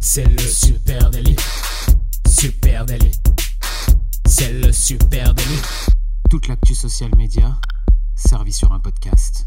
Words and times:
C'est 0.00 0.24
le 0.24 0.38
super 0.38 1.10
délit. 1.10 1.36
Super 2.28 2.86
délit. 2.86 3.12
C'est 4.26 4.52
le 4.52 4.70
super 4.70 5.34
délit. 5.34 5.62
Toute 6.30 6.48
l'actu 6.48 6.74
social 6.74 7.10
média 7.16 7.58
servie 8.14 8.52
sur 8.52 8.72
un 8.72 8.80
podcast. 8.80 9.46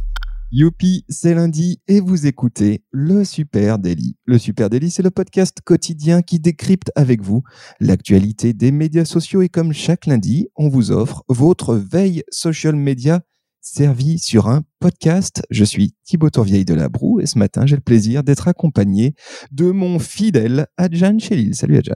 Youpi, 0.51 1.03
c'est 1.09 1.33
lundi 1.33 1.81
et 1.87 1.99
vous 1.99 2.25
écoutez 2.25 2.83
le 2.91 3.25
Super 3.25 3.79
Daily. 3.79 4.15
Le 4.25 4.37
Super 4.37 4.69
Daily, 4.69 4.89
c'est 4.89 5.03
le 5.03 5.11
podcast 5.11 5.59
quotidien 5.63 6.21
qui 6.21 6.39
décrypte 6.39 6.89
avec 6.95 7.21
vous 7.21 7.43
l'actualité 7.81 8.53
des 8.53 8.71
médias 8.71 9.03
sociaux 9.03 9.41
et 9.41 9.49
comme 9.49 9.73
chaque 9.73 10.05
lundi, 10.05 10.47
on 10.55 10.69
vous 10.69 10.91
offre 10.91 11.23
votre 11.27 11.75
veille 11.75 12.23
social 12.29 12.75
media 12.75 13.21
servie 13.61 14.19
sur 14.19 14.47
un 14.47 14.63
podcast. 14.79 15.43
Je 15.49 15.63
suis 15.63 15.95
Thibaut 16.03 16.29
Tourvieille 16.29 16.65
de 16.65 16.73
la 16.73 16.89
Broue 16.89 17.19
et 17.19 17.25
ce 17.25 17.37
matin, 17.37 17.65
j'ai 17.65 17.75
le 17.75 17.81
plaisir 17.81 18.23
d'être 18.23 18.47
accompagné 18.47 19.13
de 19.51 19.71
mon 19.71 19.99
fidèle 19.99 20.67
Adjan 20.77 21.19
Chélil. 21.19 21.55
Salut 21.55 21.77
Adjan. 21.77 21.95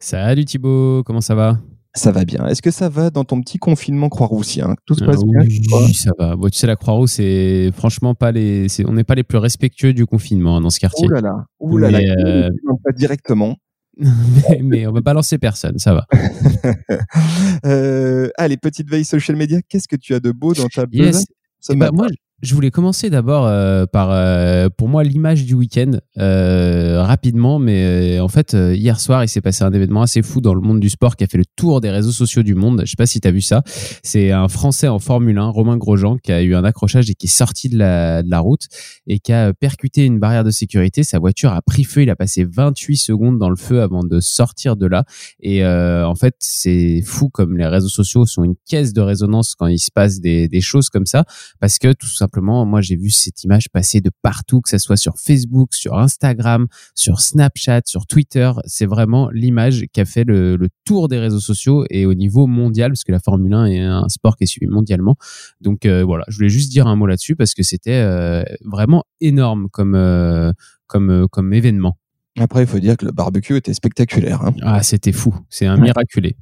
Salut 0.00 0.44
Thibaut, 0.44 1.02
comment 1.04 1.20
ça 1.20 1.34
va? 1.34 1.58
Ça 1.94 2.12
va 2.12 2.24
bien. 2.24 2.46
Est-ce 2.46 2.62
que 2.62 2.70
ça 2.70 2.88
va 2.88 3.10
dans 3.10 3.24
ton 3.24 3.40
petit 3.40 3.58
confinement 3.58 4.08
croix-roussien? 4.08 4.76
Tout 4.86 4.94
se 4.94 5.04
passe 5.04 5.24
bien 5.24 5.40
Oui, 5.40 5.94
ça 5.94 6.12
va. 6.18 6.36
Bon, 6.36 6.48
tu 6.48 6.58
sais, 6.58 6.66
la 6.66 6.76
Croix-Rousse, 6.76 7.12
c'est 7.12 7.70
franchement 7.74 8.14
pas 8.14 8.30
les. 8.30 8.66
On 8.86 8.92
n'est 8.92 9.04
pas 9.04 9.14
les 9.14 9.24
plus 9.24 9.38
respectueux 9.38 9.92
du 9.94 10.06
confinement 10.06 10.58
hein, 10.58 10.60
dans 10.60 10.70
ce 10.70 10.78
quartier. 10.78 11.08
Ouh 11.08 11.10
là 11.10 11.20
là. 11.20 11.46
Ouh 11.58 11.76
là 11.78 11.90
là. 11.90 11.98
Euh... 11.98 12.50
Pas 12.84 12.92
directement. 12.92 13.56
Mais, 13.98 14.60
mais, 14.62 14.86
on 14.86 14.92
va 14.92 15.02
pas 15.02 15.12
lancer 15.12 15.38
personne, 15.38 15.78
ça 15.78 15.94
va. 15.94 16.06
euh, 17.66 18.28
allez, 18.36 18.56
petite 18.56 18.88
veille 18.88 19.04
social 19.04 19.36
media. 19.36 19.60
Qu'est-ce 19.68 19.88
que 19.88 19.96
tu 19.96 20.14
as 20.14 20.20
de 20.20 20.30
beau 20.30 20.54
dans 20.54 20.68
ta 20.68 20.84
yes. 20.92 21.24
Eh 21.70 21.76
ben, 21.76 21.90
moi, 21.92 22.06
je 22.40 22.54
voulais 22.54 22.70
commencer 22.70 23.10
d'abord 23.10 23.46
euh, 23.46 23.86
par, 23.86 24.10
euh, 24.12 24.68
pour 24.68 24.88
moi, 24.88 25.02
l'image 25.02 25.44
du 25.44 25.54
week-end, 25.54 25.92
euh, 26.18 27.02
rapidement, 27.02 27.58
mais 27.58 28.20
en 28.20 28.28
fait, 28.28 28.52
hier 28.52 29.00
soir, 29.00 29.24
il 29.24 29.28
s'est 29.28 29.40
passé 29.40 29.64
un 29.64 29.72
événement 29.72 30.02
assez 30.02 30.22
fou 30.22 30.40
dans 30.40 30.54
le 30.54 30.60
monde 30.60 30.78
du 30.78 30.88
sport 30.88 31.16
qui 31.16 31.24
a 31.24 31.26
fait 31.26 31.38
le 31.38 31.44
tour 31.56 31.80
des 31.80 31.90
réseaux 31.90 32.12
sociaux 32.12 32.44
du 32.44 32.54
monde. 32.54 32.82
Je 32.84 32.90
sais 32.90 32.96
pas 32.96 33.06
si 33.06 33.20
tu 33.20 33.26
as 33.26 33.32
vu 33.32 33.40
ça. 33.40 33.62
C'est 34.04 34.30
un 34.30 34.46
Français 34.46 34.86
en 34.86 35.00
Formule 35.00 35.36
1, 35.36 35.48
Romain 35.48 35.76
Grosjean, 35.76 36.16
qui 36.18 36.30
a 36.30 36.40
eu 36.42 36.54
un 36.54 36.62
accrochage 36.62 37.10
et 37.10 37.14
qui 37.14 37.26
est 37.26 37.28
sorti 37.28 37.68
de 37.68 37.76
la, 37.76 38.22
de 38.22 38.30
la 38.30 38.38
route 38.38 38.66
et 39.08 39.18
qui 39.18 39.32
a 39.32 39.52
percuté 39.52 40.04
une 40.04 40.20
barrière 40.20 40.44
de 40.44 40.52
sécurité. 40.52 41.02
Sa 41.02 41.18
voiture 41.18 41.52
a 41.52 41.60
pris 41.60 41.82
feu. 41.82 42.02
Il 42.02 42.10
a 42.10 42.16
passé 42.16 42.44
28 42.44 42.96
secondes 42.96 43.38
dans 43.38 43.50
le 43.50 43.56
feu 43.56 43.82
avant 43.82 44.04
de 44.04 44.20
sortir 44.20 44.76
de 44.76 44.86
là. 44.86 45.04
Et 45.40 45.66
en 45.66 46.14
fait, 46.14 46.36
c'est 46.38 47.02
fou 47.04 47.30
comme 47.30 47.56
les 47.56 47.66
réseaux 47.66 47.88
sociaux 47.88 48.26
sont 48.26 48.44
une 48.44 48.54
caisse 48.68 48.92
de 48.92 49.00
résonance 49.00 49.56
quand 49.56 49.66
il 49.66 49.78
se 49.78 49.90
passe 49.90 50.20
des, 50.20 50.46
des 50.46 50.60
choses 50.60 50.88
comme 50.88 51.06
ça, 51.06 51.24
parce 51.58 51.78
que 51.78 51.92
tout 51.92 52.06
simplement, 52.06 52.27
simplement, 52.28 52.66
moi, 52.66 52.82
j'ai 52.82 52.96
vu 52.96 53.10
cette 53.10 53.42
image 53.44 53.70
passer 53.70 54.00
de 54.00 54.10
partout, 54.22 54.60
que 54.60 54.68
ce 54.68 54.76
soit 54.76 54.96
sur 54.96 55.18
Facebook, 55.18 55.74
sur 55.74 55.98
Instagram, 55.98 56.66
sur 56.94 57.20
Snapchat, 57.20 57.82
sur 57.86 58.06
Twitter. 58.06 58.50
C'est 58.66 58.84
vraiment 58.84 59.30
l'image 59.30 59.86
qui 59.92 60.00
a 60.00 60.04
fait 60.04 60.24
le, 60.24 60.58
tour 60.84 61.08
des 61.08 61.18
réseaux 61.18 61.40
sociaux 61.40 61.84
et 61.90 62.04
au 62.06 62.14
niveau 62.14 62.46
mondial, 62.46 62.90
parce 62.90 63.04
que 63.04 63.12
la 63.12 63.18
Formule 63.18 63.54
1 63.54 63.64
est 63.66 63.80
un 63.80 64.08
sport 64.08 64.36
qui 64.36 64.44
est 64.44 64.46
suivi 64.46 64.66
mondialement. 64.66 65.16
Donc 65.60 65.86
euh, 65.86 66.04
voilà, 66.04 66.24
je 66.28 66.36
voulais 66.36 66.48
juste 66.48 66.70
dire 66.70 66.86
un 66.86 66.96
mot 66.96 67.06
là-dessus 67.06 67.36
parce 67.36 67.54
que 67.54 67.62
c'était 67.62 68.02
euh, 68.02 68.42
vraiment 68.64 69.04
énorme 69.20 69.68
comme, 69.70 69.94
euh, 69.94 70.52
comme, 70.86 71.26
comme 71.30 71.52
événement. 71.52 71.98
Après, 72.38 72.62
il 72.62 72.66
faut 72.66 72.78
dire 72.78 72.96
que 72.96 73.06
le 73.06 73.12
barbecue 73.12 73.56
était 73.56 73.74
spectaculaire. 73.74 74.42
Hein. 74.42 74.54
Ah, 74.62 74.82
c'était 74.82 75.12
fou. 75.12 75.34
C'est 75.50 75.66
un 75.66 75.76
miraculé. 75.76 76.36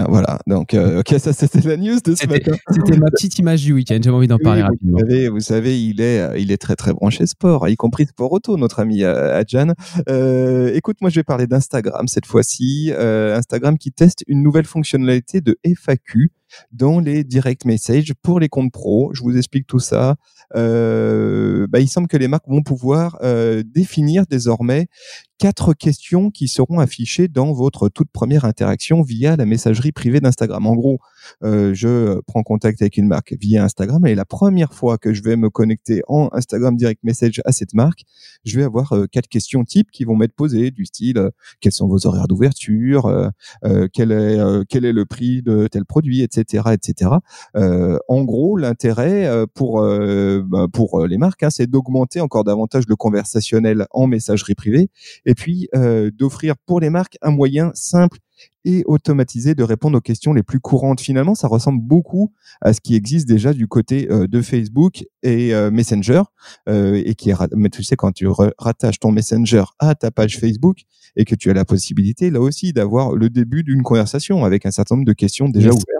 Ah, 0.00 0.06
voilà, 0.08 0.38
donc 0.46 0.72
euh, 0.72 1.00
ok, 1.00 1.14
ça 1.18 1.34
c'était 1.34 1.60
la 1.68 1.76
news 1.76 2.00
de 2.02 2.14
ce 2.14 2.26
matin. 2.26 2.52
C'était 2.70 2.96
ma 2.96 3.10
petite 3.10 3.38
image 3.38 3.62
du 3.62 3.74
week-end, 3.74 3.98
j'avais 4.02 4.16
envie 4.16 4.28
d'en 4.28 4.38
parler 4.38 4.62
rapidement. 4.62 4.98
Vous 4.98 5.00
savez, 5.00 5.28
vous 5.28 5.40
savez, 5.40 5.82
il 5.82 6.00
est, 6.00 6.20
euh, 6.20 6.38
il 6.38 6.50
est 6.52 6.56
très 6.56 6.74
très 6.74 6.94
branché 6.94 7.26
sport, 7.26 7.68
y 7.68 7.76
compris 7.76 8.06
sport 8.06 8.32
auto, 8.32 8.56
notre 8.56 8.80
ami 8.80 9.02
euh, 9.02 9.38
Adjan. 9.38 9.74
Euh, 10.08 10.72
écoute, 10.74 10.96
moi 11.02 11.10
je 11.10 11.16
vais 11.16 11.24
parler 11.24 11.46
d'Instagram 11.46 12.08
cette 12.08 12.24
fois-ci. 12.24 12.92
Instagram 12.96 13.76
qui 13.76 13.92
teste 13.92 14.24
une 14.26 14.42
nouvelle 14.42 14.64
fonctionnalité 14.64 15.42
de 15.42 15.58
FAQ 15.64 16.30
dans 16.72 17.00
les 17.00 17.24
direct 17.24 17.64
messages 17.64 18.12
pour 18.22 18.40
les 18.40 18.48
comptes 18.48 18.72
pro. 18.72 19.10
Je 19.14 19.22
vous 19.22 19.36
explique 19.36 19.66
tout 19.66 19.78
ça. 19.78 20.16
Euh, 20.56 21.66
bah, 21.68 21.80
il 21.80 21.88
semble 21.88 22.08
que 22.08 22.16
les 22.16 22.28
marques 22.28 22.48
vont 22.48 22.62
pouvoir 22.62 23.18
euh, 23.22 23.62
définir 23.64 24.26
désormais 24.26 24.88
quatre 25.38 25.72
questions 25.72 26.30
qui 26.30 26.48
seront 26.48 26.80
affichées 26.80 27.28
dans 27.28 27.52
votre 27.52 27.88
toute 27.88 28.10
première 28.10 28.44
interaction 28.44 29.02
via 29.02 29.36
la 29.36 29.46
messagerie 29.46 29.92
privée 29.92 30.20
d'Instagram. 30.20 30.66
En 30.66 30.74
gros, 30.74 30.98
euh, 31.42 31.72
je 31.74 32.20
prends 32.26 32.42
contact 32.42 32.82
avec 32.82 32.96
une 32.96 33.06
marque 33.06 33.34
via 33.40 33.64
Instagram 33.64 34.06
et 34.06 34.14
la 34.14 34.24
première 34.24 34.72
fois 34.72 34.98
que 34.98 35.12
je 35.12 35.22
vais 35.22 35.36
me 35.36 35.50
connecter 35.50 36.02
en 36.08 36.28
Instagram 36.32 36.76
Direct 36.76 37.02
Message 37.02 37.40
à 37.44 37.52
cette 37.52 37.74
marque, 37.74 38.02
je 38.44 38.58
vais 38.58 38.64
avoir 38.64 38.92
euh, 38.92 39.06
quatre 39.06 39.28
questions 39.28 39.64
types 39.64 39.90
qui 39.90 40.04
vont 40.04 40.16
m'être 40.16 40.34
posées 40.34 40.70
du 40.70 40.84
style 40.86 41.18
euh, 41.18 41.30
quels 41.60 41.72
sont 41.72 41.88
vos 41.88 42.06
horaires 42.06 42.28
d'ouverture, 42.28 43.30
quel 43.92 44.12
est 44.12 44.38
quel 44.68 44.84
est 44.84 44.92
le 44.92 45.04
prix 45.04 45.42
de 45.42 45.66
tel 45.66 45.84
produit, 45.84 46.22
etc., 46.22 46.64
etc. 46.72 47.10
en 47.54 48.24
gros, 48.24 48.56
l'intérêt 48.56 49.46
pour 49.54 49.80
bah, 49.80 50.66
pour 50.72 51.06
les 51.06 51.18
marques, 51.18 51.42
hein, 51.42 51.50
c'est 51.50 51.66
d'augmenter 51.66 52.20
encore 52.20 52.44
davantage 52.44 52.84
le 52.88 52.96
conversationnel 52.96 53.86
en 53.90 54.06
messagerie 54.06 54.54
privée 54.54 54.90
et 55.26 55.34
puis 55.34 55.68
d'offrir 56.12 56.54
pour 56.66 56.80
les 56.80 56.90
marques 56.90 57.16
un 57.22 57.30
moyen 57.30 57.70
simple 57.74 58.18
et 58.64 58.82
automatisé 58.86 59.54
de 59.54 59.62
répondre 59.62 59.96
aux 59.98 60.00
questions 60.00 60.32
les 60.32 60.42
plus 60.42 60.60
courantes. 60.60 61.00
Finalement, 61.00 61.34
ça 61.34 61.48
ressemble 61.48 61.82
beaucoup 61.82 62.32
à 62.60 62.72
ce 62.72 62.80
qui 62.80 62.94
existe 62.94 63.26
déjà 63.26 63.52
du 63.52 63.68
côté 63.68 64.10
euh, 64.10 64.26
de 64.26 64.42
Facebook 64.42 65.04
et 65.22 65.54
euh, 65.54 65.70
Messenger, 65.70 66.22
euh, 66.68 67.00
et 67.04 67.14
qui 67.14 67.30
est, 67.30 67.36
mais 67.54 67.70
tu 67.70 67.82
sais 67.82 67.96
quand 67.96 68.12
tu 68.12 68.26
rattaches 68.58 69.00
ton 69.00 69.12
Messenger 69.12 69.64
à 69.78 69.94
ta 69.94 70.10
page 70.10 70.38
Facebook 70.38 70.82
et 71.16 71.24
que 71.24 71.34
tu 71.34 71.50
as 71.50 71.54
la 71.54 71.64
possibilité 71.64 72.30
là 72.30 72.40
aussi 72.40 72.72
d'avoir 72.72 73.14
le 73.14 73.30
début 73.30 73.62
d'une 73.62 73.82
conversation 73.82 74.44
avec 74.44 74.66
un 74.66 74.70
certain 74.70 74.96
nombre 74.96 75.06
de 75.06 75.12
questions 75.12 75.48
déjà 75.48 75.70
ouvertes. 75.70 75.99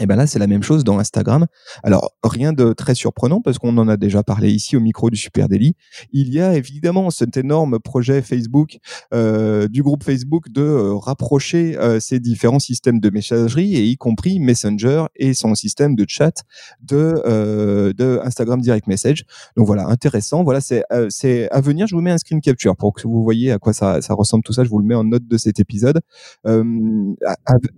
Et 0.00 0.06
ben 0.06 0.16
là, 0.16 0.26
c'est 0.26 0.38
la 0.38 0.46
même 0.46 0.62
chose 0.62 0.82
dans 0.82 0.98
Instagram. 0.98 1.46
Alors, 1.82 2.12
rien 2.24 2.54
de 2.54 2.72
très 2.72 2.94
surprenant 2.94 3.42
parce 3.42 3.58
qu'on 3.58 3.76
en 3.76 3.86
a 3.86 3.98
déjà 3.98 4.22
parlé 4.22 4.50
ici 4.50 4.76
au 4.76 4.80
micro 4.80 5.10
du 5.10 5.16
Super 5.16 5.48
Daily. 5.48 5.74
Il 6.12 6.32
y 6.32 6.40
a 6.40 6.54
évidemment 6.54 7.10
cet 7.10 7.36
énorme 7.36 7.78
projet 7.78 8.22
Facebook, 8.22 8.78
euh, 9.12 9.68
du 9.68 9.82
groupe 9.82 10.02
Facebook, 10.02 10.48
de 10.48 10.62
euh, 10.62 10.94
rapprocher 10.94 11.76
euh, 11.76 12.00
ces 12.00 12.18
différents 12.18 12.58
systèmes 12.58 12.98
de 12.98 13.10
messagerie 13.10 13.76
et 13.76 13.84
y 13.84 13.96
compris 13.96 14.40
Messenger 14.40 15.04
et 15.16 15.34
son 15.34 15.54
système 15.54 15.94
de 15.94 16.06
chat 16.08 16.44
de, 16.82 17.92
de 17.92 18.20
Instagram 18.24 18.60
Direct 18.60 18.86
Message. 18.86 19.24
Donc 19.56 19.66
voilà, 19.66 19.86
intéressant. 19.86 20.44
Voilà, 20.44 20.60
c'est 20.62 20.82
c'est 21.10 21.50
à 21.50 21.60
venir. 21.60 21.86
Je 21.86 21.94
vous 21.94 22.00
mets 22.00 22.10
un 22.10 22.18
screen 22.18 22.40
capture 22.40 22.74
pour 22.76 22.94
que 22.94 23.06
vous 23.06 23.22
voyez 23.22 23.52
à 23.52 23.58
quoi 23.58 23.72
ça, 23.72 24.00
ça 24.00 24.14
ressemble 24.14 24.44
tout 24.44 24.52
ça. 24.52 24.64
Je 24.64 24.70
vous 24.70 24.78
le 24.78 24.86
mets 24.86 24.94
en 24.94 25.04
note 25.04 25.26
de 25.26 25.36
cet 25.36 25.60
épisode. 25.60 26.00
Euh, 26.46 26.64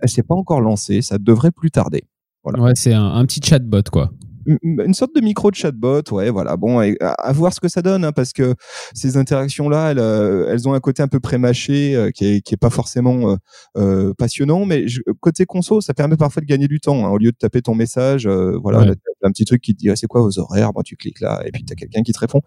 c'est 0.05 0.25
pas 0.25 0.35
encore 0.35 0.61
lancé, 0.61 1.01
ça 1.01 1.17
devrait 1.17 1.51
plus 1.51 1.71
tarder. 1.71 2.03
Ouais, 2.45 2.73
c'est 2.75 2.93
un, 2.93 3.05
un, 3.05 3.25
petit 3.25 3.41
chatbot, 3.41 3.83
quoi 3.91 4.11
une 4.45 4.93
sorte 4.93 5.15
de 5.15 5.21
micro 5.21 5.51
de 5.51 5.55
chatbot, 5.55 6.01
ouais, 6.11 6.29
voilà. 6.29 6.57
Bon, 6.57 6.79
à, 6.79 7.31
voir 7.33 7.53
ce 7.53 7.59
que 7.59 7.67
ça 7.67 7.81
donne, 7.81 8.03
hein, 8.03 8.11
parce 8.11 8.33
que 8.33 8.55
ces 8.93 9.17
interactions-là, 9.17 9.91
elles, 9.91 9.99
euh, 9.99 10.51
elles, 10.51 10.67
ont 10.67 10.73
un 10.73 10.79
côté 10.79 11.01
un 11.01 11.07
peu 11.07 11.19
prémâché, 11.19 11.95
euh, 11.95 12.11
qui, 12.11 12.25
est, 12.25 12.41
qui 12.41 12.53
est 12.53 12.57
pas 12.57 12.69
forcément 12.69 13.31
euh, 13.31 13.35
euh 13.77 14.13
passionnant, 14.17 14.65
mais 14.65 14.85
côté 15.19 15.45
conso, 15.45 15.81
ça 15.81 15.93
permet 15.93 16.17
parfois 16.17 16.41
de 16.41 16.45
gagner 16.45 16.67
du 16.67 16.79
temps. 16.79 17.05
Hein, 17.05 17.09
au 17.09 17.17
lieu 17.17 17.31
de 17.31 17.37
taper 17.37 17.61
ton 17.61 17.75
message, 17.75 18.27
voilà, 18.27 18.93
un 19.23 19.31
petit 19.31 19.45
truc 19.45 19.61
qui 19.61 19.73
te 19.73 19.79
dit 19.79 19.89
ah, 19.89 19.95
c'est 19.95 20.07
quoi 20.07 20.21
vos 20.21 20.39
horaires, 20.39 20.73
bon, 20.73 20.81
tu 20.83 20.95
cliques 20.95 21.21
là, 21.21 21.41
et 21.45 21.51
puis 21.51 21.63
tu 21.63 21.73
as 21.73 21.75
quelqu'un 21.75 22.03
qui 22.03 22.11
te 22.11 22.19
répond. 22.19 22.41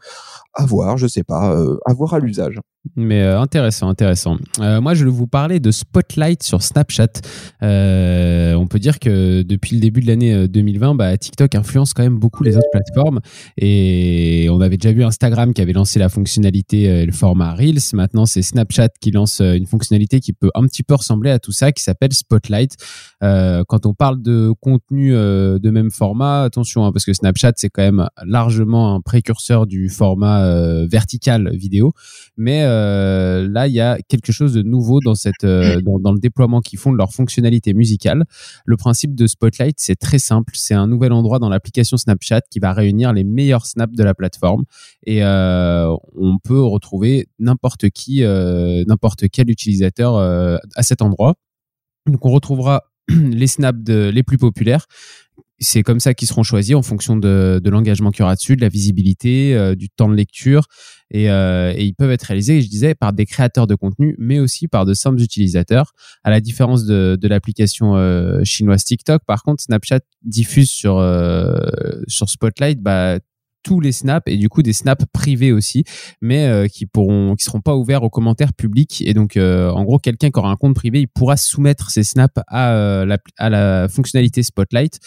À 0.54 0.64
voir, 0.64 0.96
je 0.96 1.06
sais 1.06 1.24
pas, 1.24 1.56
à 1.84 1.92
voir 1.92 2.14
à 2.14 2.18
l'usage. 2.18 2.58
Mais 2.94 3.22
intéressant, 3.22 3.88
intéressant. 3.88 4.36
moi, 4.58 4.94
je 4.94 5.04
vais 5.04 5.10
vous 5.10 5.26
parler 5.26 5.60
de 5.60 5.70
Spotlight 5.70 6.42
sur 6.42 6.62
Snapchat. 6.62 7.20
on 7.60 8.66
peut 8.68 8.78
dire 8.78 8.98
que 8.98 9.42
depuis 9.42 9.74
le 9.74 9.80
début 9.80 10.00
de 10.00 10.06
l'année 10.06 10.48
2020, 10.48 10.94
bah, 10.94 11.16
TikTok 11.16 11.54
influence 11.54 11.94
quand 11.94 12.02
même 12.02 12.18
beaucoup 12.18 12.44
les 12.44 12.56
autres 12.56 12.70
plateformes. 12.70 13.20
Et 13.56 14.48
on 14.50 14.60
avait 14.60 14.76
déjà 14.76 14.92
vu 14.92 15.04
Instagram 15.04 15.52
qui 15.52 15.62
avait 15.62 15.72
lancé 15.72 15.98
la 15.98 16.08
fonctionnalité, 16.08 16.90
euh, 16.90 17.06
le 17.06 17.12
format 17.12 17.54
Reels. 17.54 17.80
Maintenant, 17.92 18.26
c'est 18.26 18.42
Snapchat 18.42 18.88
qui 19.00 19.10
lance 19.10 19.40
euh, 19.40 19.54
une 19.54 19.66
fonctionnalité 19.66 20.20
qui 20.20 20.32
peut 20.32 20.50
un 20.54 20.66
petit 20.66 20.82
peu 20.82 20.94
ressembler 20.94 21.30
à 21.30 21.38
tout 21.38 21.52
ça, 21.52 21.72
qui 21.72 21.82
s'appelle 21.82 22.12
Spotlight. 22.12 22.76
Euh, 23.22 23.64
quand 23.68 23.86
on 23.86 23.94
parle 23.94 24.22
de 24.22 24.52
contenu 24.60 25.12
de 25.12 25.70
même 25.70 25.90
format, 25.90 26.48
hein, 26.74 26.92
parce 26.92 27.04
que 27.04 27.12
Snapchat, 27.12 27.52
c'est 27.56 27.70
quand 27.70 27.82
même 27.82 28.08
largement 28.24 28.94
un 28.94 29.00
précurseur 29.00 29.66
du 29.66 29.88
format 29.88 30.86
vertical 30.86 31.50
vidéo. 31.54 31.92
Mais 32.36 32.62
là, 32.62 33.66
il 33.66 33.72
y 33.72 33.80
a 33.80 33.98
quelque 34.08 34.32
chose 34.32 34.54
de 34.54 34.62
nouveau 34.62 35.00
dans, 35.00 35.14
cette, 35.14 35.44
dans, 35.44 35.98
dans 35.98 36.12
le 36.12 36.18
déploiement 36.18 36.60
qu'ils 36.60 36.78
font 36.78 36.92
de 36.92 36.96
leur 36.96 37.12
fonctionnalité 37.12 37.74
musicale. 37.74 38.24
Le 38.64 38.76
principe 38.76 39.14
de 39.14 39.26
Spotlight, 39.26 39.76
c'est 39.78 39.96
très 39.96 40.18
simple. 40.18 40.52
C'est 40.54 40.74
un 40.74 40.86
nouvel 40.86 41.12
endroit 41.12 41.38
dans 41.38 41.48
l'application 41.48 41.96
Snapchat 41.96 42.42
qui 42.50 42.58
va 42.58 42.72
réunir 42.72 43.12
les 43.12 43.24
meilleurs 43.24 43.66
snaps 43.66 43.96
de 43.96 44.04
la 44.04 44.14
plateforme 44.14 44.64
et 45.04 45.22
euh, 45.22 45.94
on 46.16 46.38
peut 46.38 46.60
retrouver 46.60 47.28
n'importe 47.38 47.90
qui, 47.90 48.24
euh, 48.24 48.84
n'importe 48.86 49.28
quel 49.30 49.50
utilisateur 49.50 50.16
euh, 50.16 50.56
à 50.74 50.82
cet 50.82 51.02
endroit. 51.02 51.34
Donc 52.06 52.24
on 52.24 52.30
retrouvera 52.30 52.82
les 53.08 53.46
snaps 53.46 53.88
les 53.88 54.22
plus 54.22 54.38
populaires 54.38 54.86
c'est 55.58 55.82
comme 55.82 56.00
ça 56.00 56.12
qu'ils 56.12 56.28
seront 56.28 56.42
choisis 56.42 56.74
en 56.74 56.82
fonction 56.82 57.16
de, 57.16 57.60
de 57.62 57.70
l'engagement 57.70 58.10
qu'il 58.10 58.20
y 58.20 58.22
aura 58.24 58.34
dessus, 58.34 58.56
de 58.56 58.60
la 58.60 58.68
visibilité, 58.68 59.54
euh, 59.54 59.74
du 59.74 59.88
temps 59.88 60.08
de 60.08 60.14
lecture. 60.14 60.66
Et, 61.10 61.30
euh, 61.30 61.72
et, 61.74 61.84
ils 61.84 61.94
peuvent 61.94 62.10
être 62.10 62.24
réalisés, 62.24 62.60
je 62.60 62.68
disais, 62.68 62.94
par 62.94 63.12
des 63.12 63.26
créateurs 63.26 63.66
de 63.66 63.74
contenu, 63.74 64.16
mais 64.18 64.38
aussi 64.38 64.68
par 64.68 64.84
de 64.84 64.92
simples 64.92 65.20
utilisateurs. 65.20 65.92
À 66.24 66.30
la 66.30 66.40
différence 66.40 66.84
de, 66.84 67.16
de 67.20 67.28
l'application 67.28 67.96
euh, 67.96 68.42
chinoise 68.44 68.84
TikTok, 68.84 69.22
par 69.24 69.42
contre, 69.42 69.62
Snapchat 69.62 70.00
diffuse 70.22 70.68
sur, 70.68 70.98
euh, 70.98 71.56
sur 72.06 72.28
Spotlight 72.28 72.80
bah, 72.80 73.18
tous 73.62 73.80
les 73.80 73.92
snaps 73.92 74.30
et 74.30 74.36
du 74.36 74.48
coup 74.48 74.62
des 74.62 74.72
snaps 74.72 75.06
privés 75.12 75.50
aussi, 75.50 75.82
mais 76.20 76.68
qui 76.72 76.86
pourront, 76.86 77.34
qui 77.34 77.44
seront 77.44 77.60
pas 77.60 77.74
ouverts 77.74 78.04
aux 78.04 78.10
commentaires 78.10 78.52
publics. 78.52 79.02
Et 79.04 79.12
donc, 79.12 79.36
euh, 79.36 79.70
en 79.70 79.82
gros, 79.82 79.98
quelqu'un 79.98 80.30
qui 80.30 80.38
aura 80.38 80.50
un 80.50 80.56
compte 80.56 80.76
privé, 80.76 81.00
il 81.00 81.08
pourra 81.08 81.36
soumettre 81.36 81.90
ses 81.90 82.04
snaps 82.04 82.40
à, 82.46 83.04
la, 83.04 83.18
à 83.38 83.50
la 83.50 83.88
fonctionnalité 83.88 84.44
Spotlight. 84.44 85.00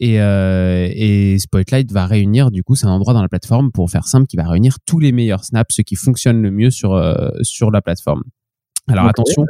Et, 0.00 0.14
et, 0.14 1.38
Spotlight 1.38 1.90
va 1.92 2.06
réunir, 2.06 2.50
du 2.50 2.62
coup, 2.62 2.76
c'est 2.76 2.86
un 2.86 2.90
endroit 2.90 3.14
dans 3.14 3.22
la 3.22 3.28
plateforme, 3.28 3.72
pour 3.72 3.90
faire 3.90 4.06
simple, 4.06 4.26
qui 4.26 4.36
va 4.36 4.48
réunir 4.48 4.76
tous 4.86 5.00
les 5.00 5.12
meilleurs 5.12 5.44
snaps, 5.44 5.74
ceux 5.74 5.82
qui 5.82 5.96
fonctionnent 5.96 6.42
le 6.42 6.50
mieux 6.50 6.70
sur, 6.70 7.00
sur 7.42 7.70
la 7.70 7.82
plateforme. 7.82 8.22
Alors 8.86 9.06
attention, 9.06 9.44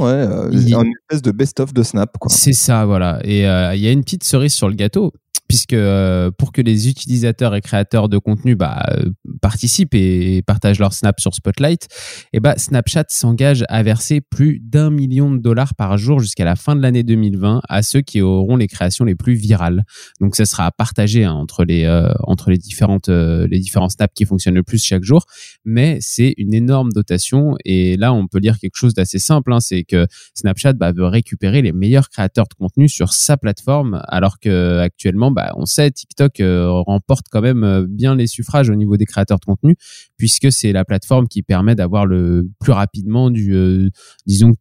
ouais, 0.00 0.26
une 0.52 0.92
espèce 1.02 1.20
de 1.20 1.30
best-of 1.30 1.74
de 1.74 1.82
Snap. 1.82 2.16
C'est 2.28 2.52
ça, 2.52 2.86
voilà. 2.86 3.20
Et 3.24 3.40
il 3.40 3.80
y 3.80 3.88
a 3.88 3.92
une 3.92 4.02
petite 4.02 4.24
cerise 4.24 4.54
sur 4.54 4.68
le 4.68 4.74
gâteau 4.74 5.12
puisque 5.48 5.72
euh, 5.72 6.30
pour 6.30 6.52
que 6.52 6.60
les 6.60 6.88
utilisateurs 6.88 7.54
et 7.54 7.62
créateurs 7.62 8.08
de 8.08 8.18
contenu 8.18 8.54
bah, 8.54 8.84
euh, 8.90 9.10
participent 9.40 9.94
et, 9.94 10.42
partagent 10.46 10.78
leur 10.78 10.92
snap 10.92 11.18
sur 11.20 11.34
Spotlight, 11.34 11.84
et 11.84 12.36
eh 12.36 12.40
bah, 12.40 12.54
Snapchat 12.56 13.06
s'engage 13.08 13.64
à 13.68 13.82
verser 13.82 14.20
plus 14.20 14.60
d'un 14.60 14.90
million 14.90 15.30
de 15.32 15.38
dollars 15.38 15.74
par 15.74 15.96
jour 15.96 16.20
jusqu'à 16.20 16.44
la 16.44 16.54
fin 16.54 16.76
de 16.76 16.82
l'année 16.82 17.02
2020 17.02 17.62
à 17.68 17.82
ceux 17.82 18.02
qui 18.02 18.20
auront 18.20 18.56
les 18.56 18.68
créations 18.68 19.04
les 19.06 19.14
plus 19.14 19.34
virales. 19.34 19.84
Donc 20.20 20.36
ça 20.36 20.44
sera 20.44 20.70
partagé 20.70 21.24
hein, 21.24 21.32
entre 21.32 21.64
les 21.64 21.84
euh, 21.84 22.12
les 22.46 22.58
différentes 22.58 23.08
les 23.08 23.58
différents 23.58 23.88
snaps 23.88 24.12
qui 24.14 24.26
fonctionnent 24.26 24.54
le 24.54 24.62
plus 24.62 24.82
chaque 24.84 25.02
jour, 25.02 25.24
mais 25.64 25.98
c'est 26.00 26.34
une 26.36 26.54
énorme 26.54 26.92
dotation 26.92 27.56
et 27.64 27.96
là 27.96 28.12
on 28.12 28.26
peut 28.26 28.40
dire 28.40 28.58
quelque 28.58 28.76
chose 28.76 28.94
d'assez 28.94 29.18
simple, 29.18 29.52
hein, 29.52 29.60
c'est 29.60 29.84
que 29.84 30.06
Snapchat 30.34 30.74
bah, 30.74 30.92
veut 30.92 31.06
récupérer 31.06 31.62
les 31.62 31.72
meilleurs 31.72 32.10
créateurs 32.10 32.46
de 32.48 32.54
contenu 32.54 32.88
sur 32.88 33.12
sa 33.12 33.36
plateforme 33.36 34.02
alors 34.08 34.38
que 34.38 34.78
actuellement 34.78 35.27
bah, 35.30 35.52
on 35.56 35.66
sait 35.66 35.90
TikTok 35.90 36.40
euh, 36.40 36.70
remporte 36.70 37.26
quand 37.30 37.40
même 37.40 37.64
euh, 37.64 37.86
bien 37.88 38.14
les 38.14 38.26
suffrages 38.26 38.70
au 38.70 38.74
niveau 38.74 38.96
des 38.96 39.06
créateurs 39.06 39.38
de 39.38 39.44
contenu 39.44 39.76
puisque 40.16 40.50
c'est 40.52 40.72
la 40.72 40.84
plateforme 40.84 41.28
qui 41.28 41.42
permet 41.42 41.74
d'avoir 41.74 42.06
le 42.06 42.48
plus 42.60 42.72
rapidement 42.72 43.30
du 43.30 43.54
euh, 43.54 43.88
disons 44.26 44.54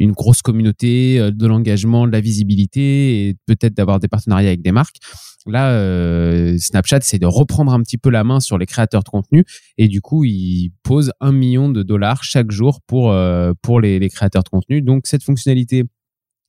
une 0.00 0.10
grosse 0.10 0.42
communauté, 0.42 1.18
de 1.30 1.46
l'engagement, 1.46 2.08
de 2.08 2.10
la 2.10 2.20
visibilité 2.20 3.28
et 3.28 3.36
peut-être 3.46 3.74
d'avoir 3.74 4.00
des 4.00 4.08
partenariats 4.08 4.48
avec 4.48 4.60
des 4.60 4.72
marques. 4.72 4.96
Là, 5.46 6.58
Snapchat, 6.58 7.02
c'est 7.02 7.20
de 7.20 7.26
reprendre 7.26 7.72
un 7.72 7.80
petit 7.80 7.96
peu 7.96 8.10
la 8.10 8.24
main 8.24 8.40
sur 8.40 8.58
les 8.58 8.66
créateurs 8.66 9.04
de 9.04 9.08
contenu 9.08 9.44
et 9.78 9.86
du 9.86 10.00
coup, 10.00 10.24
il 10.24 10.72
pose 10.82 11.12
un 11.20 11.30
million 11.30 11.68
de 11.68 11.84
dollars 11.84 12.24
chaque 12.24 12.50
jour 12.50 12.80
pour 12.88 13.14
pour 13.62 13.80
les, 13.80 14.00
les 14.00 14.08
créateurs 14.08 14.42
de 14.42 14.48
contenu. 14.48 14.82
Donc 14.82 15.06
cette 15.06 15.22
fonctionnalité 15.22 15.84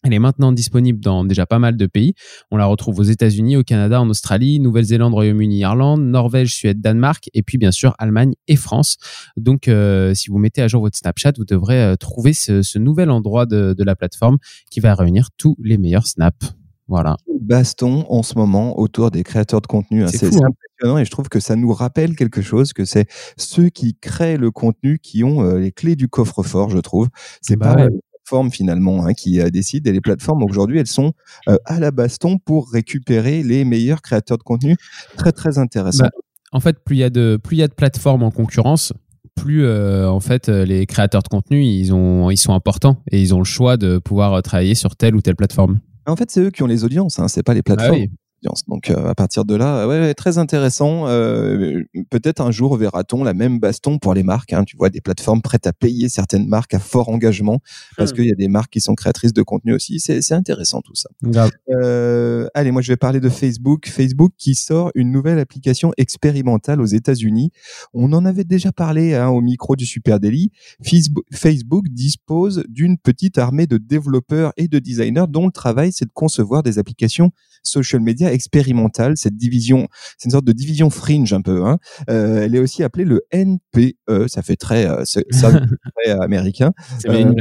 elle 0.05 0.13
est 0.13 0.19
maintenant 0.19 0.51
disponible 0.51 0.99
dans 0.99 1.25
déjà 1.25 1.45
pas 1.47 1.57
mal 1.57 1.77
de 1.77 1.85
pays. 1.87 2.13
On 2.51 2.57
la 2.57 2.65
retrouve 2.65 2.99
aux 2.99 3.03
États-Unis, 3.03 3.57
au 3.57 3.63
Canada, 3.63 3.99
en 3.99 4.09
Australie, 4.09 4.59
Nouvelle-Zélande, 4.59 5.13
Royaume-Uni, 5.13 5.59
Irlande, 5.59 6.01
Norvège, 6.01 6.53
Suède, 6.53 6.79
Danemark, 6.79 7.29
et 7.33 7.41
puis 7.41 7.57
bien 7.57 7.71
sûr 7.71 7.95
Allemagne 7.97 8.33
et 8.47 8.55
France. 8.55 8.97
Donc, 9.35 9.67
euh, 9.67 10.13
si 10.13 10.29
vous 10.29 10.37
mettez 10.37 10.61
à 10.61 10.67
jour 10.67 10.81
votre 10.81 10.97
Snapchat, 10.97 11.33
vous 11.37 11.45
devrez 11.45 11.81
euh, 11.81 11.95
trouver 11.95 12.33
ce, 12.33 12.77
nouvel 12.77 13.09
endroit 13.09 13.45
de, 13.47 13.75
la 13.85 13.95
plateforme 13.95 14.37
qui 14.69 14.79
va 14.79 14.93
réunir 14.93 15.29
tous 15.37 15.55
les 15.63 15.77
meilleurs 15.77 16.07
snaps. 16.07 16.53
Voilà. 16.87 17.17
Baston 17.41 18.05
en 18.09 18.21
ce 18.21 18.35
moment 18.35 18.79
autour 18.79 19.09
des 19.09 19.23
créateurs 19.23 19.61
de 19.61 19.67
contenu. 19.67 20.03
Hein. 20.03 20.07
C'est 20.07 20.27
hein. 20.27 20.47
impressionnant 20.47 20.97
et 20.99 21.05
je 21.05 21.11
trouve 21.11 21.29
que 21.29 21.39
ça 21.39 21.55
nous 21.55 21.73
rappelle 21.73 22.15
quelque 22.15 22.41
chose 22.41 22.73
que 22.73 22.85
c'est 22.85 23.07
ceux 23.37 23.69
qui 23.69 23.95
créent 23.99 24.37
le 24.37 24.51
contenu 24.51 24.99
qui 24.99 25.23
ont 25.23 25.43
euh, 25.43 25.57
les 25.57 25.71
clés 25.71 25.95
du 25.95 26.07
coffre-fort, 26.07 26.69
je 26.69 26.77
trouve. 26.77 27.09
C'est 27.41 27.55
bah 27.55 27.75
pas 27.75 27.87
plateformes 28.25 28.51
finalement 28.51 29.05
hein, 29.05 29.13
qui 29.13 29.39
euh, 29.39 29.49
décident. 29.49 29.89
Et 29.89 29.93
les 29.93 30.01
plateformes 30.01 30.43
aujourd'hui, 30.43 30.79
elles 30.79 30.87
sont 30.87 31.13
euh, 31.47 31.57
à 31.65 31.79
la 31.79 31.91
baston 31.91 32.37
pour 32.37 32.71
récupérer 32.71 33.43
les 33.43 33.65
meilleurs 33.65 34.01
créateurs 34.01 34.37
de 34.37 34.43
contenu. 34.43 34.75
Très 35.17 35.31
très 35.31 35.57
intéressant. 35.57 36.05
Bah, 36.05 36.11
en 36.51 36.59
fait, 36.59 36.77
plus 36.83 36.97
il 36.97 36.99
y 36.99 37.03
a 37.03 37.09
de 37.09 37.39
plus 37.41 37.57
il 37.57 37.59
y 37.59 37.63
a 37.63 37.67
de 37.67 37.73
plateformes 37.73 38.23
en 38.23 38.31
concurrence, 38.31 38.93
plus 39.35 39.65
euh, 39.65 40.09
en 40.09 40.19
fait 40.19 40.47
les 40.47 40.85
créateurs 40.85 41.21
de 41.21 41.27
contenu 41.27 41.63
ils 41.63 41.93
ont 41.93 42.29
ils 42.29 42.37
sont 42.37 42.53
importants 42.53 42.97
et 43.11 43.21
ils 43.21 43.35
ont 43.35 43.39
le 43.39 43.45
choix 43.45 43.77
de 43.77 43.97
pouvoir 43.97 44.41
travailler 44.41 44.75
sur 44.75 44.95
telle 44.95 45.15
ou 45.15 45.21
telle 45.21 45.35
plateforme. 45.35 45.79
En 46.07 46.15
fait, 46.15 46.29
c'est 46.29 46.41
eux 46.41 46.51
qui 46.51 46.61
ont 46.63 46.67
les 46.67 46.83
audiences, 46.83 47.19
hein, 47.19 47.27
c'est 47.27 47.43
pas 47.43 47.53
les 47.53 47.63
ah 47.67 47.91
Donc 48.67 48.89
euh, 48.89 49.07
à 49.09 49.15
partir 49.15 49.45
de 49.45 49.55
là, 49.55 49.87
ouais, 49.87 50.13
très 50.13 50.37
intéressant. 50.37 51.07
Euh, 51.07 51.81
peut-être 52.09 52.41
un 52.41 52.51
jour 52.51 52.75
verra-t-on 52.77 53.23
la 53.23 53.33
même 53.33 53.59
baston 53.59 53.97
pour 53.97 54.13
les 54.13 54.23
marques. 54.23 54.53
Hein. 54.53 54.63
Tu 54.63 54.77
vois 54.77 54.89
des 54.89 55.01
plateformes 55.01 55.41
prêtes 55.41 55.67
à 55.67 55.73
payer 55.73 56.09
certaines 56.09 56.47
marques 56.47 56.73
à 56.73 56.79
fort 56.79 57.09
engagement 57.09 57.59
parce 57.97 58.11
hmm. 58.11 58.15
qu'il 58.15 58.25
y 58.25 58.31
a 58.31 58.35
des 58.35 58.47
marques 58.47 58.71
qui 58.71 58.81
sont 58.81 58.95
créatrices 58.95 59.33
de 59.33 59.41
contenu 59.41 59.73
aussi. 59.73 59.99
C'est 59.99 60.33
intéressant 60.33 60.81
tout 60.81 60.95
ça. 60.95 61.09
Euh, 61.69 62.47
allez, 62.53 62.71
moi 62.71 62.81
je 62.81 62.91
vais 62.91 62.97
parler 62.97 63.19
de 63.19 63.29
Facebook. 63.29 63.87
Facebook 63.87 64.33
qui 64.37 64.55
sort 64.55 64.91
une 64.95 65.11
nouvelle 65.11 65.39
application 65.39 65.91
expérimentale 65.97 66.81
aux 66.81 66.85
États-Unis. 66.85 67.51
On 67.93 68.13
en 68.13 68.25
avait 68.25 68.43
déjà 68.43 68.71
parlé 68.71 69.15
hein, 69.15 69.29
au 69.29 69.41
micro 69.41 69.75
du 69.75 69.85
Super 69.85 70.19
Daily. 70.19 70.51
Facebook 71.33 71.85
dispose 71.89 72.63
d'une 72.67 72.97
petite 72.97 73.37
armée 73.37 73.67
de 73.67 73.77
développeurs 73.77 74.53
et 74.57 74.67
de 74.67 74.79
designers 74.79 75.25
dont 75.29 75.45
le 75.45 75.51
travail 75.51 75.91
c'est 75.91 76.05
de 76.05 76.11
concevoir 76.13 76.63
des 76.63 76.79
applications 76.79 77.31
social 77.63 78.01
media 78.01 78.31
expérimentale. 78.35 79.17
Cette 79.17 79.35
division, 79.35 79.87
c'est 80.17 80.25
une 80.25 80.31
sorte 80.31 80.45
de 80.45 80.51
division 80.51 80.89
fringe 80.89 81.33
un 81.33 81.41
peu. 81.41 81.65
Hein. 81.65 81.79
Euh, 82.09 82.43
elle 82.43 82.55
est 82.55 82.59
aussi 82.59 82.83
appelée 82.83 83.05
le 83.05 83.21
NPE. 83.31 84.27
Ça 84.27 84.41
fait 84.41 84.55
très, 84.55 84.85
euh, 84.85 85.03
ça, 85.05 85.21
très 85.95 86.11
américain. 86.11 86.71
C'est 86.99 87.09
euh, 87.09 87.33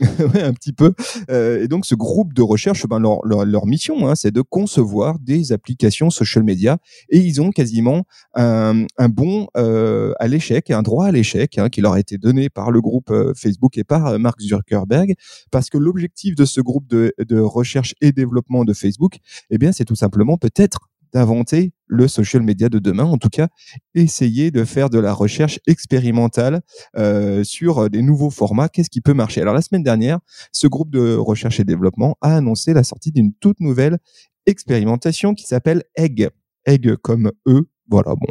un 0.00 0.52
petit 0.52 0.72
peu. 0.72 0.92
Euh, 1.30 1.62
et 1.62 1.68
donc, 1.68 1.86
ce 1.86 1.94
groupe 1.94 2.32
de 2.32 2.42
recherche, 2.42 2.86
ben, 2.86 2.98
leur, 2.98 3.24
leur, 3.24 3.44
leur 3.44 3.66
mission, 3.66 4.08
hein, 4.08 4.14
c'est 4.14 4.32
de 4.32 4.40
concevoir 4.40 5.18
des 5.20 5.52
applications 5.52 6.10
social 6.10 6.42
media. 6.42 6.78
Et 7.10 7.18
ils 7.18 7.40
ont 7.40 7.50
quasiment 7.50 8.04
un, 8.34 8.86
un 8.98 9.08
bon 9.08 9.46
euh, 9.56 10.12
à 10.18 10.26
l'échec, 10.26 10.70
un 10.70 10.82
droit 10.82 11.06
à 11.06 11.12
l'échec 11.12 11.58
hein, 11.58 11.68
qui 11.68 11.80
leur 11.80 11.92
a 11.92 12.00
été 12.00 12.18
donné 12.18 12.50
par 12.50 12.70
le 12.70 12.80
groupe 12.80 13.10
euh, 13.10 13.32
Facebook 13.36 13.78
et 13.78 13.84
par 13.84 14.06
euh, 14.06 14.18
Mark 14.18 14.40
Zuckerberg. 14.40 15.14
Parce 15.50 15.70
que 15.70 15.78
l'objectif 15.78 16.34
de 16.34 16.44
ce 16.44 16.60
groupe 16.60 16.86
de, 16.88 17.12
de 17.18 17.38
recherche 17.38 17.94
et 18.00 18.12
développement 18.12 18.64
de 18.64 18.72
Facebook, 18.72 19.18
eh 19.50 19.58
bien, 19.58 19.72
c'est 19.72 19.84
tout 19.84 19.96
simplement 19.96 20.38
peut-être 20.38 20.90
d'inventer 21.14 21.72
le 21.86 22.08
social 22.08 22.42
media 22.42 22.68
de 22.68 22.78
demain. 22.78 23.04
En 23.04 23.16
tout 23.18 23.28
cas, 23.28 23.48
essayer 23.94 24.50
de 24.50 24.64
faire 24.64 24.90
de 24.90 24.98
la 24.98 25.14
recherche 25.14 25.60
expérimentale 25.66 26.60
euh, 26.96 27.44
sur 27.44 27.88
des 27.88 28.02
nouveaux 28.02 28.30
formats. 28.30 28.68
Qu'est-ce 28.68 28.90
qui 28.90 29.00
peut 29.00 29.14
marcher? 29.14 29.40
Alors 29.40 29.54
la 29.54 29.62
semaine 29.62 29.84
dernière, 29.84 30.18
ce 30.52 30.66
groupe 30.66 30.90
de 30.90 31.14
recherche 31.14 31.60
et 31.60 31.64
développement 31.64 32.16
a 32.20 32.36
annoncé 32.36 32.74
la 32.74 32.82
sortie 32.82 33.12
d'une 33.12 33.32
toute 33.34 33.60
nouvelle 33.60 33.98
expérimentation 34.46 35.34
qui 35.34 35.44
s'appelle 35.44 35.84
Egg. 35.96 36.28
Egg 36.66 36.96
comme 36.96 37.30
E. 37.46 37.68
Voilà, 37.88 38.14
bon, 38.14 38.26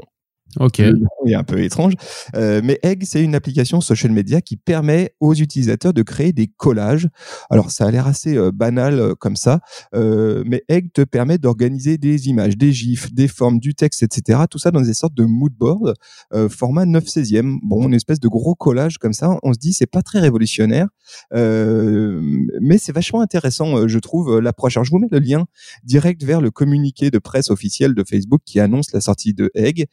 Ok. 0.59 0.79
est 0.79 1.35
un 1.35 1.43
peu 1.43 1.61
étrange. 1.61 1.93
Euh, 2.35 2.61
mais 2.63 2.79
Egg, 2.83 3.03
c'est 3.05 3.23
une 3.23 3.35
application 3.35 3.81
social 3.81 4.11
media 4.11 4.41
qui 4.41 4.57
permet 4.57 5.15
aux 5.19 5.33
utilisateurs 5.33 5.93
de 5.93 6.01
créer 6.01 6.33
des 6.33 6.47
collages. 6.47 7.07
Alors, 7.49 7.71
ça 7.71 7.85
a 7.85 7.91
l'air 7.91 8.07
assez 8.07 8.37
euh, 8.37 8.51
banal 8.51 8.99
euh, 8.99 9.15
comme 9.15 9.35
ça, 9.35 9.59
mais 9.93 10.63
Egg 10.67 10.91
te 10.93 11.01
permet 11.01 11.37
d'organiser 11.37 11.97
des 11.97 12.27
images, 12.27 12.57
des 12.57 12.71
gifs, 12.71 13.13
des 13.13 13.27
formes, 13.27 13.59
du 13.59 13.75
texte, 13.75 14.03
etc. 14.03 14.41
Tout 14.49 14.59
ça 14.59 14.71
dans 14.71 14.81
des 14.81 14.93
sortes 14.93 15.13
de 15.13 15.25
mood 15.25 15.53
board, 15.53 15.93
euh, 16.33 16.49
format 16.49 16.85
9 16.85 17.03
16e. 17.05 17.59
Bon, 17.63 17.87
une 17.87 17.93
espèce 17.93 18.19
de 18.19 18.27
gros 18.27 18.55
collage 18.55 18.97
comme 18.97 19.13
ça. 19.13 19.37
On 19.43 19.53
se 19.53 19.59
dit, 19.59 19.73
c'est 19.73 19.85
pas 19.85 20.01
très 20.01 20.19
révolutionnaire, 20.19 20.87
mais 21.31 22.77
c'est 22.77 22.93
vachement 22.93 23.21
intéressant, 23.21 23.87
je 23.87 23.99
trouve, 23.99 24.39
l'approche. 24.39 24.77
Alors, 24.77 24.85
je 24.85 24.91
vous 24.91 24.99
mets 24.99 25.07
le 25.11 25.19
lien 25.19 25.45
direct 25.83 26.23
vers 26.23 26.41
le 26.41 26.51
communiqué 26.51 27.11
de 27.11 27.17
presse 27.17 27.49
officiel 27.49 27.95
de 27.95 28.03
Facebook 28.07 28.41
qui 28.45 28.59
annonce 28.59 28.91
la 28.93 29.01
sortie 29.01 29.33
de 29.33 29.51
Egg. 29.55 29.85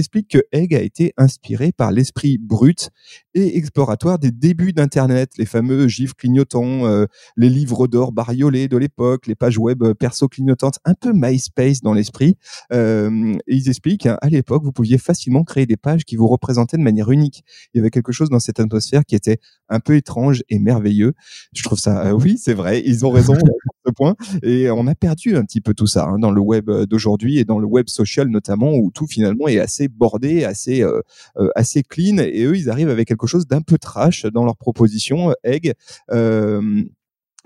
Explique 0.00 0.28
que 0.28 0.38
Egg 0.52 0.74
a 0.74 0.80
été 0.80 1.12
inspiré 1.16 1.72
par 1.72 1.92
l'esprit 1.92 2.38
brut 2.38 2.90
et 3.34 3.56
exploratoire 3.56 4.18
des 4.18 4.32
débuts 4.32 4.72
d'Internet, 4.72 5.30
les 5.38 5.46
fameux 5.46 5.86
gifs 5.86 6.14
clignotants, 6.14 6.86
euh, 6.86 7.06
les 7.36 7.48
livres 7.48 7.86
d'or 7.86 8.12
bariolés 8.12 8.66
de 8.66 8.76
l'époque, 8.76 9.26
les 9.26 9.36
pages 9.36 9.58
web 9.58 9.82
euh, 9.82 9.94
perso 9.94 10.28
clignotantes, 10.28 10.78
un 10.84 10.94
peu 10.94 11.12
MySpace 11.14 11.80
dans 11.82 11.94
l'esprit. 11.94 12.36
Euh, 12.72 13.34
et 13.46 13.54
ils 13.54 13.68
expliquent 13.68 14.02
qu'à 14.02 14.18
l'époque, 14.28 14.64
vous 14.64 14.72
pouviez 14.72 14.98
facilement 14.98 15.44
créer 15.44 15.66
des 15.66 15.76
pages 15.76 16.04
qui 16.04 16.16
vous 16.16 16.26
représentaient 16.26 16.76
de 16.76 16.82
manière 16.82 17.10
unique. 17.10 17.44
Il 17.72 17.78
y 17.78 17.80
avait 17.80 17.90
quelque 17.90 18.12
chose 18.12 18.30
dans 18.30 18.40
cette 18.40 18.58
atmosphère 18.58 19.04
qui 19.04 19.14
était 19.14 19.38
un 19.68 19.80
peu 19.80 19.94
étrange 19.94 20.42
et 20.48 20.58
merveilleux. 20.58 21.12
Je 21.52 21.62
trouve 21.62 21.78
ça, 21.78 22.14
oui, 22.16 22.36
c'est 22.38 22.54
vrai, 22.54 22.82
ils 22.84 23.06
ont 23.06 23.10
raison 23.10 23.34
à 23.90 23.92
ce 23.92 23.94
point. 23.94 24.14
Et 24.42 24.70
on 24.70 24.86
a 24.86 24.94
perdu 24.94 25.36
un 25.36 25.44
petit 25.44 25.60
peu 25.60 25.74
tout 25.74 25.86
ça 25.86 26.06
hein, 26.06 26.18
dans 26.18 26.30
le 26.30 26.40
web 26.40 26.70
d'aujourd'hui 26.88 27.38
et 27.38 27.44
dans 27.44 27.58
le 27.58 27.66
web 27.66 27.88
social 27.88 28.28
notamment, 28.28 28.72
où 28.74 28.90
tout 28.92 29.06
finalement 29.06 29.48
est 29.48 29.58
assez 29.58 29.88
bordé, 29.88 30.44
assez 30.44 30.82
euh, 30.82 31.00
euh, 31.38 31.48
assez 31.56 31.82
clean. 31.82 32.18
Et 32.18 32.44
eux, 32.44 32.56
ils 32.56 32.70
arrivent 32.70 32.90
avec 32.90 33.08
quelque 33.08 33.26
chose 33.26 33.46
d'un 33.46 33.60
peu 33.62 33.78
trash 33.78 34.26
dans 34.26 34.44
leur 34.44 34.56
proposition. 34.56 35.34
Egg. 35.44 35.74
Euh, 36.10 36.82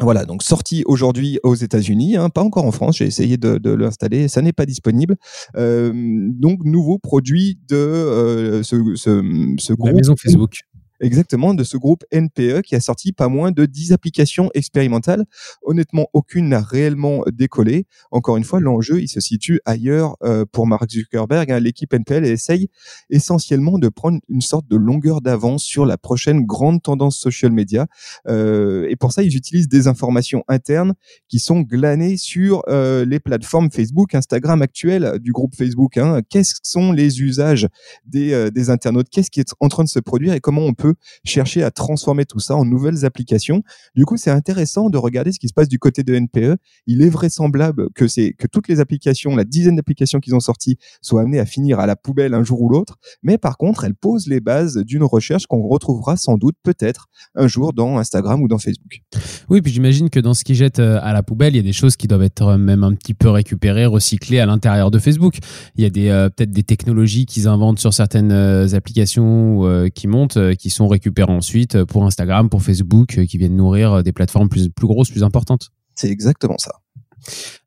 Voilà, 0.00 0.24
donc 0.24 0.42
sorti 0.42 0.82
aujourd'hui 0.86 1.38
aux 1.44 1.54
États-Unis, 1.54 2.16
hein, 2.16 2.28
pas 2.28 2.42
encore 2.42 2.64
en 2.64 2.72
France. 2.72 2.96
J'ai 2.98 3.06
essayé 3.06 3.36
de, 3.36 3.58
de 3.58 3.70
l'installer, 3.70 4.26
ça 4.26 4.42
n'est 4.42 4.52
pas 4.52 4.66
disponible. 4.66 5.14
Euh, 5.56 5.92
donc 6.32 6.64
nouveau 6.64 6.98
produit 6.98 7.60
de 7.68 7.76
euh, 7.76 8.62
ce, 8.64 8.76
ce, 8.96 9.22
ce 9.58 9.72
La 9.72 9.76
groupe. 9.76 9.94
maison 9.94 10.16
Facebook. 10.16 10.62
Exactement, 11.04 11.52
de 11.52 11.64
ce 11.64 11.76
groupe 11.76 12.02
NPE 12.12 12.62
qui 12.62 12.74
a 12.74 12.80
sorti 12.80 13.12
pas 13.12 13.28
moins 13.28 13.52
de 13.52 13.66
10 13.66 13.92
applications 13.92 14.48
expérimentales. 14.54 15.26
Honnêtement, 15.62 16.08
aucune 16.14 16.48
n'a 16.48 16.62
réellement 16.62 17.24
décollé. 17.30 17.86
Encore 18.10 18.38
une 18.38 18.44
fois, 18.44 18.58
l'enjeu, 18.58 19.02
il 19.02 19.08
se 19.08 19.20
situe 19.20 19.60
ailleurs 19.66 20.16
euh, 20.22 20.46
pour 20.50 20.66
Mark 20.66 20.90
Zuckerberg. 20.90 21.52
hein. 21.52 21.60
L'équipe 21.60 21.92
NPL 21.92 22.24
essaye 22.24 22.70
essentiellement 23.10 23.78
de 23.78 23.90
prendre 23.90 24.18
une 24.30 24.40
sorte 24.40 24.66
de 24.66 24.76
longueur 24.78 25.20
d'avance 25.20 25.62
sur 25.62 25.84
la 25.84 25.98
prochaine 25.98 26.46
grande 26.46 26.80
tendance 26.80 27.18
social 27.18 27.52
media. 27.52 27.86
Euh, 28.26 28.86
et 28.88 28.96
pour 28.96 29.12
ça, 29.12 29.22
ils 29.22 29.36
utilisent 29.36 29.68
des 29.68 29.88
informations 29.88 30.42
internes 30.48 30.94
qui 31.28 31.38
sont 31.38 31.60
glanées 31.60 32.16
sur 32.16 32.62
euh, 32.68 33.04
les 33.04 33.20
plateformes 33.20 33.70
Facebook, 33.70 34.14
Instagram 34.14 34.62
actuelles 34.62 35.18
du 35.20 35.32
groupe 35.32 35.54
Facebook. 35.54 35.98
Hein. 35.98 36.22
Qu'est-ce 36.30 36.54
sont 36.62 36.92
les 36.92 37.20
usages 37.20 37.68
des 38.06 38.70
internautes? 38.70 39.10
Qu'est-ce 39.10 39.30
qui 39.30 39.40
est 39.40 39.52
en 39.60 39.68
train 39.68 39.84
de 39.84 39.88
se 39.90 40.00
produire 40.00 40.32
et 40.32 40.40
comment 40.40 40.62
on 40.62 40.72
peut 40.72 40.93
chercher 41.24 41.62
à 41.62 41.70
transformer 41.70 42.24
tout 42.24 42.40
ça 42.40 42.56
en 42.56 42.64
nouvelles 42.64 43.04
applications. 43.04 43.62
Du 43.94 44.04
coup, 44.04 44.16
c'est 44.16 44.30
intéressant 44.30 44.90
de 44.90 44.98
regarder 44.98 45.32
ce 45.32 45.38
qui 45.38 45.48
se 45.48 45.54
passe 45.54 45.68
du 45.68 45.78
côté 45.78 46.02
de 46.02 46.14
NPE. 46.14 46.56
Il 46.86 47.02
est 47.02 47.08
vraisemblable 47.08 47.88
que 47.94 48.06
c'est 48.06 48.32
que 48.32 48.46
toutes 48.46 48.68
les 48.68 48.80
applications, 48.80 49.36
la 49.36 49.44
dizaine 49.44 49.76
d'applications 49.76 50.20
qu'ils 50.20 50.34
ont 50.34 50.40
sorties, 50.40 50.78
soient 51.02 51.22
amenées 51.22 51.40
à 51.40 51.46
finir 51.46 51.80
à 51.80 51.86
la 51.86 51.96
poubelle 51.96 52.34
un 52.34 52.44
jour 52.44 52.62
ou 52.62 52.68
l'autre. 52.68 52.98
Mais 53.22 53.38
par 53.38 53.56
contre, 53.56 53.84
elles 53.84 53.94
posent 53.94 54.26
les 54.26 54.40
bases 54.40 54.76
d'une 54.76 55.04
recherche 55.04 55.46
qu'on 55.46 55.62
retrouvera 55.62 56.16
sans 56.16 56.36
doute 56.36 56.56
peut-être 56.62 57.08
un 57.34 57.46
jour 57.46 57.72
dans 57.72 57.98
Instagram 57.98 58.42
ou 58.42 58.48
dans 58.48 58.58
Facebook. 58.58 59.02
Oui, 59.48 59.60
puis 59.60 59.72
j'imagine 59.72 60.10
que 60.10 60.20
dans 60.20 60.34
ce 60.34 60.44
qu'ils 60.44 60.56
jettent 60.56 60.78
euh, 60.78 60.98
à 61.02 61.12
la 61.12 61.22
poubelle, 61.22 61.54
il 61.54 61.56
y 61.56 61.60
a 61.60 61.62
des 61.62 61.72
choses 61.72 61.96
qui 61.96 62.06
doivent 62.06 62.22
être 62.22 62.42
euh, 62.42 62.58
même 62.58 62.84
un 62.84 62.94
petit 62.94 63.14
peu 63.14 63.28
récupérées, 63.28 63.86
recyclées 63.86 64.40
à 64.40 64.46
l'intérieur 64.46 64.90
de 64.90 64.98
Facebook. 64.98 65.38
Il 65.76 65.82
y 65.82 65.86
a 65.86 65.90
des 65.90 66.08
euh, 66.08 66.28
peut-être 66.28 66.50
des 66.50 66.62
technologies 66.62 67.26
qu'ils 67.26 67.48
inventent 67.48 67.78
sur 67.78 67.92
certaines 67.92 68.32
applications 68.74 69.88
qui 69.94 70.06
montent, 70.08 70.38
qui 70.56 70.70
sont 70.74 70.88
récupérées 70.88 71.32
ensuite 71.32 71.76
euh, 71.76 71.86
pour 71.86 72.04
Instagram, 72.04 72.48
pour 72.48 72.62
Facebook, 72.62 73.18
euh, 73.18 73.26
qui 73.26 73.38
viennent 73.38 73.56
nourrir 73.56 73.92
euh, 73.92 74.02
des 74.02 74.12
plateformes 74.12 74.48
plus, 74.48 74.68
plus 74.68 74.86
grosses, 74.86 75.10
plus 75.10 75.22
importantes. 75.22 75.70
C'est 75.94 76.10
exactement 76.10 76.58
ça. 76.58 76.72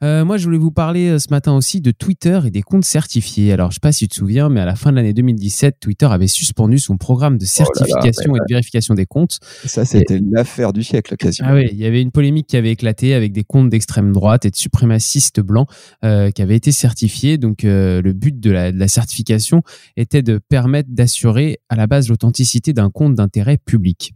Euh, 0.04 0.26
moi, 0.26 0.38
je 0.38 0.46
voulais 0.46 0.58
vous 0.58 0.72
parler 0.72 1.10
euh, 1.10 1.20
ce 1.20 1.28
matin 1.30 1.56
aussi 1.56 1.82
de 1.82 1.92
Twitter 1.92 2.40
et 2.46 2.52
des 2.52 2.62
comptes 2.62 2.86
certifiés. 2.86 3.52
Alors, 3.52 3.72
je 3.72 3.76
sais 3.76 3.80
pas 3.82 3.92
si 3.92 4.06
tu 4.06 4.10
te 4.10 4.16
souviens, 4.16 4.50
mais 4.50 4.62
à 4.62 4.66
la 4.66 4.76
fin 4.76 4.92
de 4.92 4.98
l'année 4.98 5.14
2017, 5.14 5.78
Twitter 5.80 6.06
avait 6.06 6.28
suspendu 6.28 6.80
son 6.80 6.98
programme 6.98 7.38
de 7.38 7.46
Oh 7.46 7.64
là 7.64 7.66
là, 7.68 7.86
certification 7.86 8.36
et 8.36 8.40
de 8.40 8.46
vérification 8.50 8.94
des 8.94 9.06
comptes. 9.06 9.40
Ça, 9.66 9.86
c'était 9.86 10.20
l'affaire 10.32 10.74
du 10.74 10.84
siècle 10.84 11.16
quasiment. 11.18 11.50
Ah 11.52 11.56
oui, 11.56 11.68
il 11.72 11.78
y 11.78 11.86
avait 11.86 12.02
une 12.02 12.12
polémique 12.12 12.48
qui 12.48 12.58
avait 12.58 12.72
éclaté 12.72 13.14
avec 13.14 13.32
des 13.32 13.44
comptes 13.44 13.70
d'extrême 13.70 14.12
droite 14.12 14.46
et 14.46 14.52
de 14.52 14.56
suprémacistes 14.56 15.40
blancs 15.40 15.68
euh, 16.04 16.32
qui 16.32 16.42
avaient 16.42 16.56
été 16.56 16.72
certifiés. 16.72 17.38
Donc, 17.38 17.64
euh, 17.64 18.02
le 18.02 18.14
but 18.14 18.40
de 18.40 18.52
la, 18.52 18.72
de 18.72 18.80
la 18.80 18.88
certification 18.88 19.62
était 19.96 20.22
de 20.22 20.40
permettre 20.50 20.90
d'assurer 20.92 21.60
à 21.70 21.76
la 21.76 21.88
base 21.88 22.10
l'authenticité 22.10 22.74
d'un 22.74 22.90
compte 22.90 23.16
d'intérêt 23.16 23.58
public. 23.58 24.14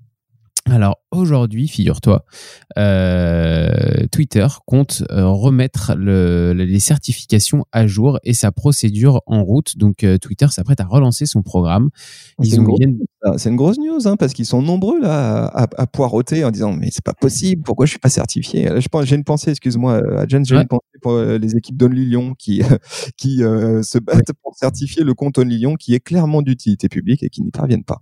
Alors 0.69 1.01
aujourd'hui, 1.11 1.67
figure-toi, 1.67 2.23
euh, 2.77 4.05
Twitter 4.11 4.47
compte 4.65 5.03
euh, 5.11 5.27
remettre 5.27 5.93
le- 5.97 6.53
les 6.53 6.79
certifications 6.79 7.65
à 7.71 7.87
jour 7.87 8.19
et 8.23 8.33
sa 8.33 8.51
procédure 8.51 9.21
en 9.25 9.43
route. 9.43 9.77
Donc 9.77 10.03
euh, 10.03 10.17
Twitter 10.17 10.47
s'apprête 10.49 10.79
à 10.79 10.85
relancer 10.85 11.25
son 11.25 11.41
programme. 11.41 11.89
C'est 12.41 12.49
Ils 12.49 12.55
une 12.57 12.63
grosse- 13.55 13.77
une 13.77 13.85
news 13.85 14.07
hein, 14.07 14.15
parce 14.17 14.33
qu'ils 14.33 14.45
sont 14.45 14.61
nombreux 14.61 14.99
là 15.01 15.45
à, 15.45 15.67
à- 15.77 15.87
poireauter 15.87 16.43
en 16.45 16.51
disant 16.51 16.73
mais 16.73 16.89
c'est 16.91 17.03
pas 17.03 17.13
possible 17.13 17.63
pourquoi 17.63 17.85
je 17.85 17.91
suis 17.91 17.99
pas 17.99 18.09
certifié? 18.09 18.69
Je 18.79 18.87
pense 18.87 19.05
j'ai 19.05 19.15
une 19.15 19.23
pensée 19.23 19.51
excuse-moi 19.51 20.01
à 20.19 20.27
Jen 20.27 20.45
j'ai 20.45 20.55
Ouais. 20.55 20.61
une 20.61 20.67
pensée 20.67 20.81
pour 21.01 21.17
les 21.19 21.55
équipes 21.55 21.77
d'Only 21.77 22.05
Lyon 22.05 22.33
qui 22.37 22.61
qui 23.17 23.37
se 23.39 23.97
battent 23.99 24.31
pour 24.43 24.55
certifier 24.55 25.03
le 25.03 25.13
compte 25.13 25.37
Only 25.37 25.57
Lyon 25.57 25.75
qui 25.75 25.93
est 25.95 25.99
clairement 25.99 26.41
d'utilité 26.41 26.87
publique 26.87 27.23
et 27.23 27.29
qui 27.29 27.41
n'y 27.41 27.51
parviennent 27.51 27.83
pas 27.83 28.01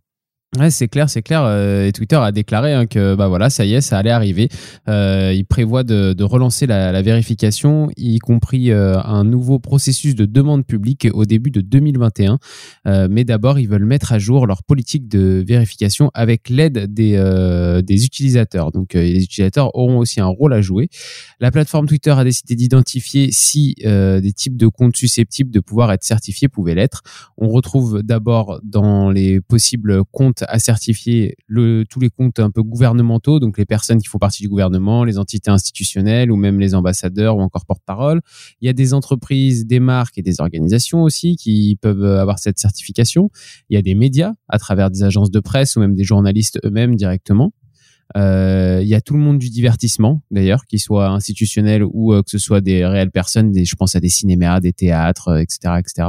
Ouais, 0.58 0.72
c'est 0.72 0.88
clair, 0.88 1.12
c'est 1.12 1.22
clair. 1.22 1.44
Euh, 1.44 1.86
et 1.86 1.92
Twitter 1.92 2.16
a 2.16 2.32
déclaré 2.32 2.74
hein, 2.74 2.88
que 2.88 3.14
bah 3.14 3.28
voilà, 3.28 3.52
ça 3.52 3.66
y 3.66 3.76
est, 3.76 3.82
ça 3.82 4.00
allait 4.00 4.10
arriver. 4.10 4.50
Euh, 4.88 5.32
il 5.32 5.46
prévoit 5.46 5.84
de, 5.84 6.24
relancer 6.24 6.66
la, 6.66 7.00
vérification, 7.04 7.92
y 7.96 8.18
compris 8.18 8.72
euh, 8.72 9.00
un 9.00 9.24
nouveau 9.24 9.60
processus 9.60 10.16
de 10.16 10.26
demande 10.26 10.66
publique 10.66 11.08
au 11.14 11.26
début 11.26 11.52
de 11.52 11.62
2021. 11.62 12.40
Euh, 12.88 13.08
mais 13.12 13.26
d'abord, 13.26 13.60
ils 13.60 13.70
veulent 13.70 13.86
mettre 13.86 14.12
à 14.12 14.18
jour 14.18 14.48
leur 14.48 14.64
politique 14.64 15.08
de 15.08 15.44
vérification 15.48 16.10
avec 16.16 16.50
l'aide 16.50 16.92
des, 16.92 18.04
utilisateurs. 18.04 18.72
Donc, 18.72 18.96
les 18.96 19.24
utilisateurs 19.24 19.76
auront 19.76 20.00
aussi 20.00 20.20
un 20.20 20.26
rôle 20.26 20.54
à 20.54 20.62
jouer. 20.62 20.90
La 21.40 21.52
plateforme 21.52 21.86
Twitter 21.86 22.10
a 22.10 22.24
décidé 22.24 22.56
d'identifier 22.56 23.30
si 23.32 23.76
des 23.84 24.34
types 24.34 24.58
de 24.58 24.68
comptes 24.68 24.98
susceptibles 24.98 25.52
de 25.52 25.60
pouvoir 25.60 25.92
être 25.92 26.04
certifiés 26.04 26.48
pouvaient 26.48 26.76
l'être. 26.76 27.04
On 27.38 27.50
retrouve 27.50 28.02
d'abord 28.02 28.60
dans 28.64 29.12
les 29.12 29.42
possibles 29.42 30.04
comptes 30.12 30.39
à 30.48 30.60
certifier 30.60 31.36
tous 31.48 32.00
les 32.00 32.10
comptes 32.10 32.40
un 32.40 32.52
peu 32.52 32.64
gouvernementaux, 32.64 33.40
donc 33.40 33.58
les 33.58 33.66
personnes 33.66 34.00
qui 34.00 34.08
font 34.08 34.18
partie 34.18 34.42
du 34.42 34.50
gouvernement, 34.50 35.04
les 35.04 35.18
entités 35.18 35.52
institutionnelles 35.52 36.32
ou 36.32 36.36
même 36.36 36.60
les 36.60 36.76
ambassadeurs 36.76 37.38
ou 37.38 37.42
encore 37.42 37.66
porte-parole. 37.66 38.22
Il 38.62 38.66
y 38.66 38.70
a 38.70 38.74
des 38.74 38.94
entreprises, 38.94 39.66
des 39.66 39.80
marques 39.80 40.18
et 40.18 40.22
des 40.22 40.42
organisations 40.42 41.04
aussi 41.04 41.36
qui 41.36 41.78
peuvent 41.82 42.04
avoir 42.04 42.40
cette 42.40 42.60
certification. 42.60 43.30
Il 43.70 43.76
y 43.76 43.78
a 43.78 43.82
des 43.82 43.96
médias 43.96 44.34
à 44.48 44.60
travers 44.60 44.90
des 44.90 45.04
agences 45.04 45.32
de 45.32 45.40
presse 45.40 45.76
ou 45.76 45.80
même 45.80 45.96
des 45.96 46.04
journalistes 46.04 46.60
eux-mêmes 46.64 46.96
directement. 46.96 47.54
Euh, 48.18 48.80
il 48.82 48.88
y 48.88 48.96
a 48.96 49.02
tout 49.02 49.14
le 49.14 49.20
monde 49.20 49.38
du 49.38 49.50
divertissement, 49.50 50.22
d'ailleurs, 50.32 50.66
qu'il 50.66 50.80
soit 50.80 51.10
institutionnel 51.10 51.84
ou 51.84 52.14
euh, 52.14 52.24
que 52.24 52.32
ce 52.32 52.40
soit 52.40 52.62
des 52.62 52.86
réelles 52.86 53.12
personnes, 53.12 53.54
je 53.56 53.76
pense 53.76 53.96
à 53.96 54.00
des 54.00 54.10
cinémas, 54.10 54.60
des 54.60 54.74
théâtres, 54.74 55.30
euh, 55.30 55.42
etc., 55.42 55.76
etc. 55.78 56.08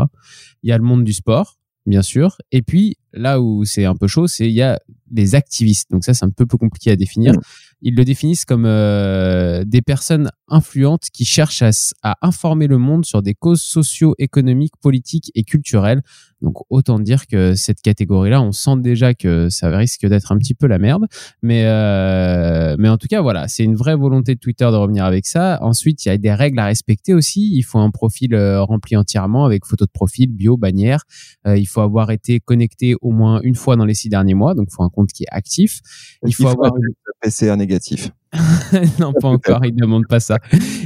Il 0.63 0.71
y 0.71 0.73
a 0.73 0.79
le 0.79 0.85
monde 0.85 1.05
du 1.05 1.13
sport, 1.13 1.59
bien 1.91 2.03
sûr. 2.03 2.39
Et 2.53 2.63
puis, 2.63 2.97
là 3.13 3.41
où 3.41 3.65
c'est 3.65 3.85
un 3.85 3.95
peu 3.95 4.07
chaud, 4.07 4.27
c'est 4.27 4.47
il 4.47 4.55
y 4.55 4.63
a 4.63 4.81
les 5.13 5.35
activistes. 5.35 5.91
Donc 5.91 6.05
ça, 6.05 6.15
c'est 6.15 6.25
un 6.25 6.31
peu 6.31 6.47
plus 6.47 6.57
compliqué 6.57 6.91
à 6.91 6.97
définir. 6.97 7.35
Ils 7.83 7.95
le 7.95 8.05
définissent 8.05 8.45
comme 8.45 8.65
euh, 8.67 9.65
des 9.67 9.83
personnes 9.83 10.31
influentes 10.49 11.09
qui 11.13 11.25
cherchent 11.25 11.63
à 12.03 12.17
informer 12.23 12.67
le 12.67 12.79
monde 12.79 13.05
sur 13.05 13.23
des 13.23 13.35
causes 13.35 13.63
socio-économiques, 13.63 14.75
politiques 14.81 15.31
et 15.35 15.43
culturelles. 15.45 16.03
Donc 16.43 16.57
autant 16.71 16.99
dire 16.99 17.27
que 17.27 17.55
cette 17.55 17.81
catégorie-là, 17.83 18.41
on 18.43 18.53
sent 18.53 18.77
déjà 18.79 19.15
que 19.15 19.49
ça 19.49 19.69
risque 19.77 20.07
d'être 20.07 20.33
un 20.33 20.39
petit 20.39 20.55
peu 20.55 20.67
la 20.67 20.79
merde. 20.79 21.07
Mais, 21.43 21.65
euh, 21.67 22.77
mais 22.79 22.89
en 22.89 22.97
tout 22.97 23.09
cas, 23.09 23.21
voilà, 23.21 23.49
c'est 23.49 23.65
une 23.65 23.77
vraie 23.77 23.97
volonté 23.97 24.35
de 24.35 24.41
Twitter 24.41 24.65
de 24.65 24.77
revenir 24.77 25.05
avec 25.05 25.27
ça. 25.27 25.59
Ensuite, 25.63 26.05
il 26.05 26.09
y 26.09 26.13
a 26.13 26.19
des 26.19 26.33
règles 26.33 26.59
à 26.59 26.67
respecter 26.67 27.15
aussi. 27.15 27.51
Il 27.55 27.63
faut 27.63 27.79
un 27.79 27.91
profil 27.91 28.35
euh, 28.35 28.63
rempli 28.63 28.97
entièrement 28.97 29.45
avec 29.45 29.67
photo 29.67 29.85
de 29.85 29.91
profil, 29.91 30.33
bio, 30.33 30.57
bannière. 30.57 31.05
Euh, 31.47 31.59
il 31.59 31.67
faut 31.67 31.81
avoir 31.81 32.11
été 32.11 32.41
connecté 32.41 32.95
au 33.01 33.11
moins 33.11 33.41
une 33.43 33.55
fois 33.55 33.77
dans 33.77 33.85
les 33.85 33.95
six 33.95 34.09
derniers 34.09 34.35
mois. 34.35 34.55
Donc, 34.55 34.69
il 34.71 34.75
faut 34.75 34.83
un 34.83 34.91
compte 34.91 35.11
qui 35.13 35.25
est 35.25 35.31
actif. 35.31 35.81
Il 36.27 36.35
faut 36.35 36.49
avoir 36.49 36.73
une... 36.77 36.95
PCR 37.23 37.57
négatif 37.57 38.11
non, 39.01 39.13
pas 39.13 39.29
encore. 39.29 39.65
Il 39.65 39.75
ne 39.75 39.81
demande 39.81 40.07
pas 40.07 40.21
ça. 40.21 40.39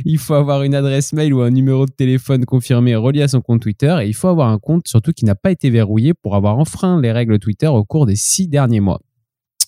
Il 0.04 0.18
faut 0.18 0.34
avoir 0.34 0.62
une 0.62 0.74
adresse 0.74 1.12
mail 1.12 1.34
ou 1.34 1.42
un 1.42 1.50
numéro 1.50 1.86
de 1.86 1.90
téléphone 1.90 2.44
confirmé 2.44 2.96
relié 2.96 3.22
à 3.22 3.28
son 3.28 3.40
compte 3.40 3.60
Twitter. 3.60 3.96
Et 4.02 4.06
il 4.06 4.14
faut 4.14 4.28
avoir 4.28 4.48
un 4.48 4.58
compte 4.58 4.88
surtout 4.88 5.12
qui 5.12 5.24
n'a 5.24 5.34
pas 5.34 5.50
été 5.50 5.70
verrouillé 5.70 6.14
pour 6.14 6.36
avoir 6.36 6.58
enfreint 6.58 7.00
les 7.00 7.12
règles 7.12 7.38
Twitter 7.38 7.66
au 7.66 7.84
cours 7.84 8.06
des 8.06 8.16
six 8.16 8.48
derniers 8.48 8.80
mois. 8.80 9.00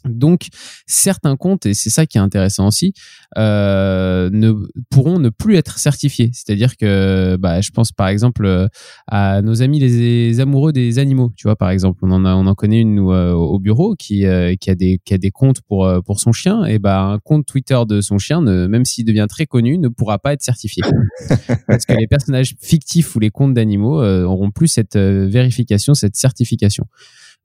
Donc, 0.09 0.49
certains 0.87 1.37
comptes, 1.37 1.67
et 1.67 1.75
c'est 1.75 1.91
ça 1.91 2.07
qui 2.07 2.19
est 2.19 2.21
intéressant 2.21 2.67
aussi, 2.67 2.93
euh, 3.37 4.31
ne, 4.33 4.53
pourront 4.91 5.19
ne 5.19 5.29
plus 5.29 5.57
être 5.57 5.79
certifiés. 5.79 6.31
C'est-à-dire 6.33 6.77
que, 6.77 7.37
bah, 7.37 7.61
je 7.61 7.71
pense 7.71 7.93
par 7.93 8.09
exemple 8.09 8.47
euh, 8.47 8.69
à 9.07 9.43
nos 9.43 9.63
amis 9.63 9.79
les, 9.81 10.29
les 10.29 10.41
amoureux 10.41 10.73
des 10.73 10.99
animaux. 10.99 11.33
Tu 11.37 11.47
vois, 11.47 11.57
par 11.57 11.71
exemple, 11.71 12.01
on 12.03 12.11
en 12.13 12.25
a, 12.25 12.35
on 12.35 12.47
en 12.47 12.55
connaît 12.55 12.81
une 12.81 12.95
nous, 12.95 13.13
euh, 13.13 13.33
au 13.33 13.59
bureau 13.59 13.95
qui, 13.95 14.27
euh, 14.27 14.55
qui 14.61 14.71
a 14.71 14.75
des, 14.75 15.01
qui 15.05 15.15
a 15.15 15.19
des 15.19 15.31
comptes 15.31 15.61
pour 15.63 15.91
pour 16.05 16.21
son 16.21 16.33
chien. 16.33 16.65
Et 16.65 16.79
bah, 16.79 17.01
un 17.01 17.19
compte 17.19 17.47
Twitter 17.47 17.79
de 17.89 18.01
son 18.01 18.19
chien, 18.19 18.41
ne, 18.41 18.67
même 18.67 18.85
s'il 18.85 19.05
devient 19.05 19.27
très 19.29 19.47
connu, 19.47 19.79
ne 19.79 19.89
pourra 19.89 20.19
pas 20.19 20.33
être 20.33 20.43
certifié 20.43 20.83
parce 21.67 21.85
que 21.85 21.93
les 21.95 22.07
personnages 22.07 22.55
fictifs 22.61 23.15
ou 23.17 23.21
les 23.21 23.31
comptes 23.31 23.55
d'animaux 23.55 24.03
auront 24.03 24.51
plus 24.51 24.69
cette 24.69 24.97
vérification, 24.97 25.95
cette 25.95 26.17
certification. 26.17 26.87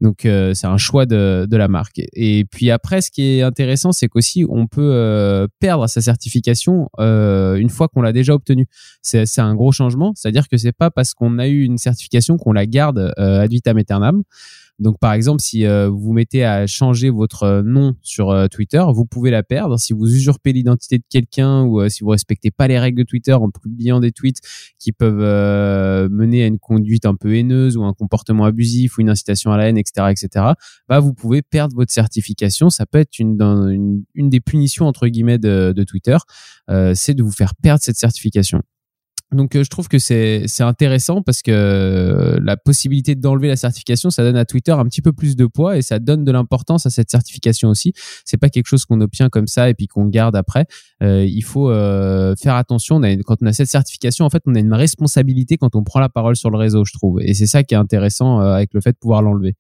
Donc 0.02 0.26
euh, 0.26 0.54
c'est 0.56 0.68
un 0.68 0.78
choix 0.78 1.06
de, 1.06 1.48
de 1.50 1.58
la 1.58 1.68
marque. 1.68 2.02
Et 2.14 2.46
puis 2.46 2.72
après, 2.72 3.02
ce 3.02 3.12
qui 3.12 3.22
est 3.38 3.42
intéressant, 3.44 3.92
c'est 3.92 4.08
qu'aussi 4.08 4.46
on 4.50 4.68
peut 4.68 4.92
euh, 4.94 5.48
perdre 5.60 5.88
sa 5.88 6.02
certification 6.02 6.90
euh, 7.00 7.56
une 7.56 7.70
fois 7.70 7.88
qu'on 7.88 8.02
l'a 8.02 8.12
déjà 8.12 8.34
obtenue. 8.34 8.68
C'est 9.04 9.40
un 9.40 9.56
gros 9.56 9.72
changement, 9.72 10.14
c'est-à-dire 10.16 10.50
que 10.50 10.58
c'est 10.58 10.72
pas 10.72 10.90
parce 10.90 11.14
qu'on 11.14 11.38
a 11.38 11.48
eu 11.48 11.64
une 11.64 11.78
certification 11.78 12.38
qu'on 12.38 12.54
la 12.54 12.66
garde 12.66 13.14
euh, 13.20 13.42
ad 13.42 13.52
vitam 13.52 13.78
aeternam. 13.78 14.24
Donc 14.82 14.98
par 15.00 15.14
exemple, 15.14 15.42
si 15.42 15.64
vous 15.66 16.12
mettez 16.12 16.44
à 16.44 16.66
changer 16.66 17.12
votre 17.12 17.62
nom 17.64 17.96
sur 18.02 18.36
Twitter, 18.50 18.84
vous 18.94 19.06
pouvez 19.06 19.30
la 19.30 19.44
perdre. 19.44 19.78
Si 19.78 19.94
vous 19.94 20.08
usurpez 20.08 20.54
l'identité 20.54 20.98
de 20.98 21.04
quelqu'un 21.08 21.64
ou 21.64 21.88
si 21.88 22.04
vous 22.04 22.10
respectez 22.10 22.50
pas 22.50 22.68
les 22.68 22.80
règles 22.80 22.98
de 22.98 23.04
Twitter 23.04 23.34
en 23.34 23.52
publiant 23.52 24.00
des 24.00 24.12
tweets 24.12 24.40
qui 24.80 24.92
peuvent 24.92 26.10
mener 26.10 26.44
à 26.44 26.48
une 26.48 26.58
conduite 26.58 27.06
un 27.06 27.14
peu 27.14 27.36
haineuse 27.36 27.78
ou 27.78 27.84
un 27.84 27.94
comportement 27.94 28.46
abusif 28.46 28.98
ou 28.98 29.02
une 29.02 29.10
incitation 29.10 29.52
à 29.52 29.58
la 29.58 29.70
haine, 29.70 29.78
etc., 29.78 30.08
etc., 30.10 30.46
bah 30.90 31.00
vous 31.00 31.14
pouvez 31.14 31.44
perdre 31.44 31.76
votre 31.76 31.92
certification. 31.92 32.72
Ça 32.72 32.88
peut 32.88 32.98
être 32.98 33.20
une, 33.20 33.38
des 34.16 34.40
punitions 34.40 34.88
entre 34.88 35.08
guillemets 35.08 35.38
de 35.38 35.84
Twitter, 35.84 36.18
c'est 36.96 37.14
de 37.14 37.22
vous 37.22 37.32
faire 37.32 37.54
perdre 37.56 37.84
cette 37.84 37.98
certification. 37.98 38.64
Donc 39.32 39.56
euh, 39.56 39.64
je 39.64 39.70
trouve 39.70 39.88
que 39.88 39.98
c'est 39.98 40.46
intéressant 40.60 41.22
parce 41.22 41.42
que 41.42 41.52
euh, 41.52 42.40
la 42.44 42.58
possibilité 42.58 43.16
d'enlever 43.16 43.48
la 43.48 43.56
certification, 43.56 44.10
ça 44.10 44.24
donne 44.24 44.36
à 44.36 44.44
Twitter 44.44 44.74
un 44.74 44.84
petit 44.86 45.02
peu 45.02 45.14
plus 45.14 45.38
de 45.38 45.46
poids 45.46 45.78
et 45.78 45.82
ça 45.82 46.00
donne 46.00 46.26
de 46.26 46.32
l'importance 46.32 46.86
à 46.86 46.90
cette 46.90 47.10
certification 47.10 47.70
aussi. 47.70 47.94
C'est 48.26 48.38
pas 48.38 48.50
quelque 48.50 48.68
chose 48.68 48.84
qu'on 48.84 49.00
obtient 49.00 49.30
comme 49.30 49.48
ça 49.48 49.70
et 49.70 49.74
puis 49.74 49.88
qu'on 49.88 50.06
garde 50.06 50.36
après. 50.36 50.66
Euh, 51.02 51.26
il 51.26 51.44
faut 51.44 51.70
faire 51.72 52.56
attention. 52.56 52.98
On 52.98 53.04
a 53.04 53.16
quand 53.18 53.38
on 53.42 53.46
a 53.46 53.54
cette 53.54 53.70
certification, 53.70 54.26
en 54.26 54.30
fait, 54.30 54.44
on 54.46 54.56
a 54.56 54.60
une 54.60 54.74
responsabilité 54.74 55.58
quand 55.58 55.76
on 55.76 55.84
prend 55.84 56.00
la 56.00 56.10
parole 56.10 56.36
sur 56.36 56.50
le 56.50 56.58
réseau, 56.58 56.84
je 56.84 56.94
trouve. 56.94 57.22
Et 57.22 57.34
c'est 57.34 57.48
ça 57.48 57.64
qui 57.64 57.74
est 57.74 57.78
intéressant 57.78 58.40
avec 58.40 58.74
le 58.74 58.82
fait 58.82 58.92
de 58.92 58.98
pouvoir 58.98 59.22
l'enlever. 59.22 59.56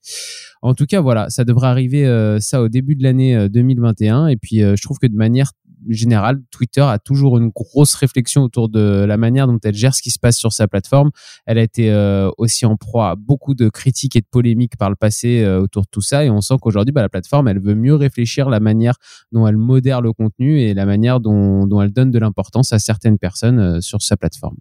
En 0.62 0.74
tout 0.74 0.86
cas, 0.86 1.01
voilà, 1.01 1.30
ça 1.30 1.44
devrait 1.44 1.68
arriver 1.68 2.38
ça 2.39 2.62
au 2.62 2.70
début 2.70 2.96
de 2.96 3.03
l'année 3.03 3.50
2021. 3.50 4.27
Et 4.27 4.38
puis 4.38 4.60
je 4.60 4.82
trouve 4.82 5.00
que 5.00 5.08
de 5.08 5.15
manière 5.15 5.51
général, 5.89 6.41
Twitter 6.51 6.82
a 6.82 7.00
toujours 7.00 7.38
une 7.38 7.50
grosse 7.50 7.96
réflexion 7.96 8.44
autour 8.44 8.70
de 8.70 9.03
la 9.06 9.18
manière 9.18 9.48
dont 9.48 9.60
elle 9.63 9.74
gère 9.74 9.96
ce 9.96 10.01
qui 10.01 10.12
se 10.12 10.20
passe 10.20 10.38
sur 10.38 10.53
sa 10.53 10.68
plateforme. 10.68 11.12
Elle 11.46 11.58
a 11.58 11.63
été 11.63 11.91
euh, 11.91 12.30
aussi 12.38 12.65
en 12.65 12.77
proie 12.77 13.12
à 13.12 13.15
beaucoup 13.15 13.56
de 13.56 13.70
critiques 13.70 14.15
et 14.15 14.22
de 14.22 14.27
polémiques 14.30 14.77
par 14.77 14.89
le 14.89 14.96
passé 14.96 15.41
euh, 15.41 15.62
autour 15.62 15.84
de 15.84 15.88
tout 15.89 16.01
ça. 16.01 16.25
Et 16.25 16.30
on 16.30 16.41
sent 16.41 16.56
qu'aujourd'hui, 16.62 16.91
bah, 16.91 17.01
la 17.01 17.10
plateforme, 17.10 17.48
elle 17.48 17.60
veut 17.60 17.75
mieux 17.75 17.96
réfléchir 17.96 18.50
la 18.50 18.60
manière 18.60 18.96
dont 19.32 19.48
elle 19.48 19.58
modère 19.58 20.01
le 20.01 20.13
contenu 20.13 20.60
et 20.62 20.74
la 20.74 20.86
manière 20.86 21.20
dont, 21.20 21.65
dont 21.65 21.82
elle 21.82 21.94
donne 21.94 22.12
de 22.12 22.20
l'importance 22.20 22.74
à 22.74 22.80
certaines 22.80 23.18
personnes 23.18 23.60
euh, 23.60 23.82
sur 23.82 24.01
sa 24.01 24.18
plateforme. 24.18 24.58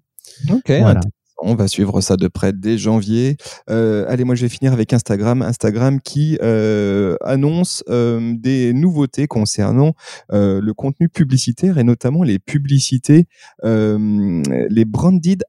Ok, 0.50 0.71
on 1.42 1.54
va 1.54 1.68
suivre 1.68 2.00
ça 2.00 2.16
de 2.16 2.28
près 2.28 2.52
dès 2.52 2.78
janvier. 2.78 3.37
Euh, 3.70 4.04
allez, 4.09 4.25
moi 4.25 4.35
je 4.35 4.42
vais 4.42 4.49
finir 4.49 4.73
avec 4.73 4.92
Instagram. 4.92 5.42
Instagram 5.42 6.00
qui 6.00 6.38
euh, 6.42 7.16
annonce 7.23 7.82
euh, 7.88 8.35
des 8.37 8.73
nouveautés 8.73 9.26
concernant 9.26 9.94
le 10.30 10.73
contenu 10.73 11.09
publicitaire 11.09 11.78
et 11.78 11.85
notamment 11.85 12.23
les 12.23 12.38
publicités, 12.38 13.26
les 13.62 14.85
branded 14.85 15.42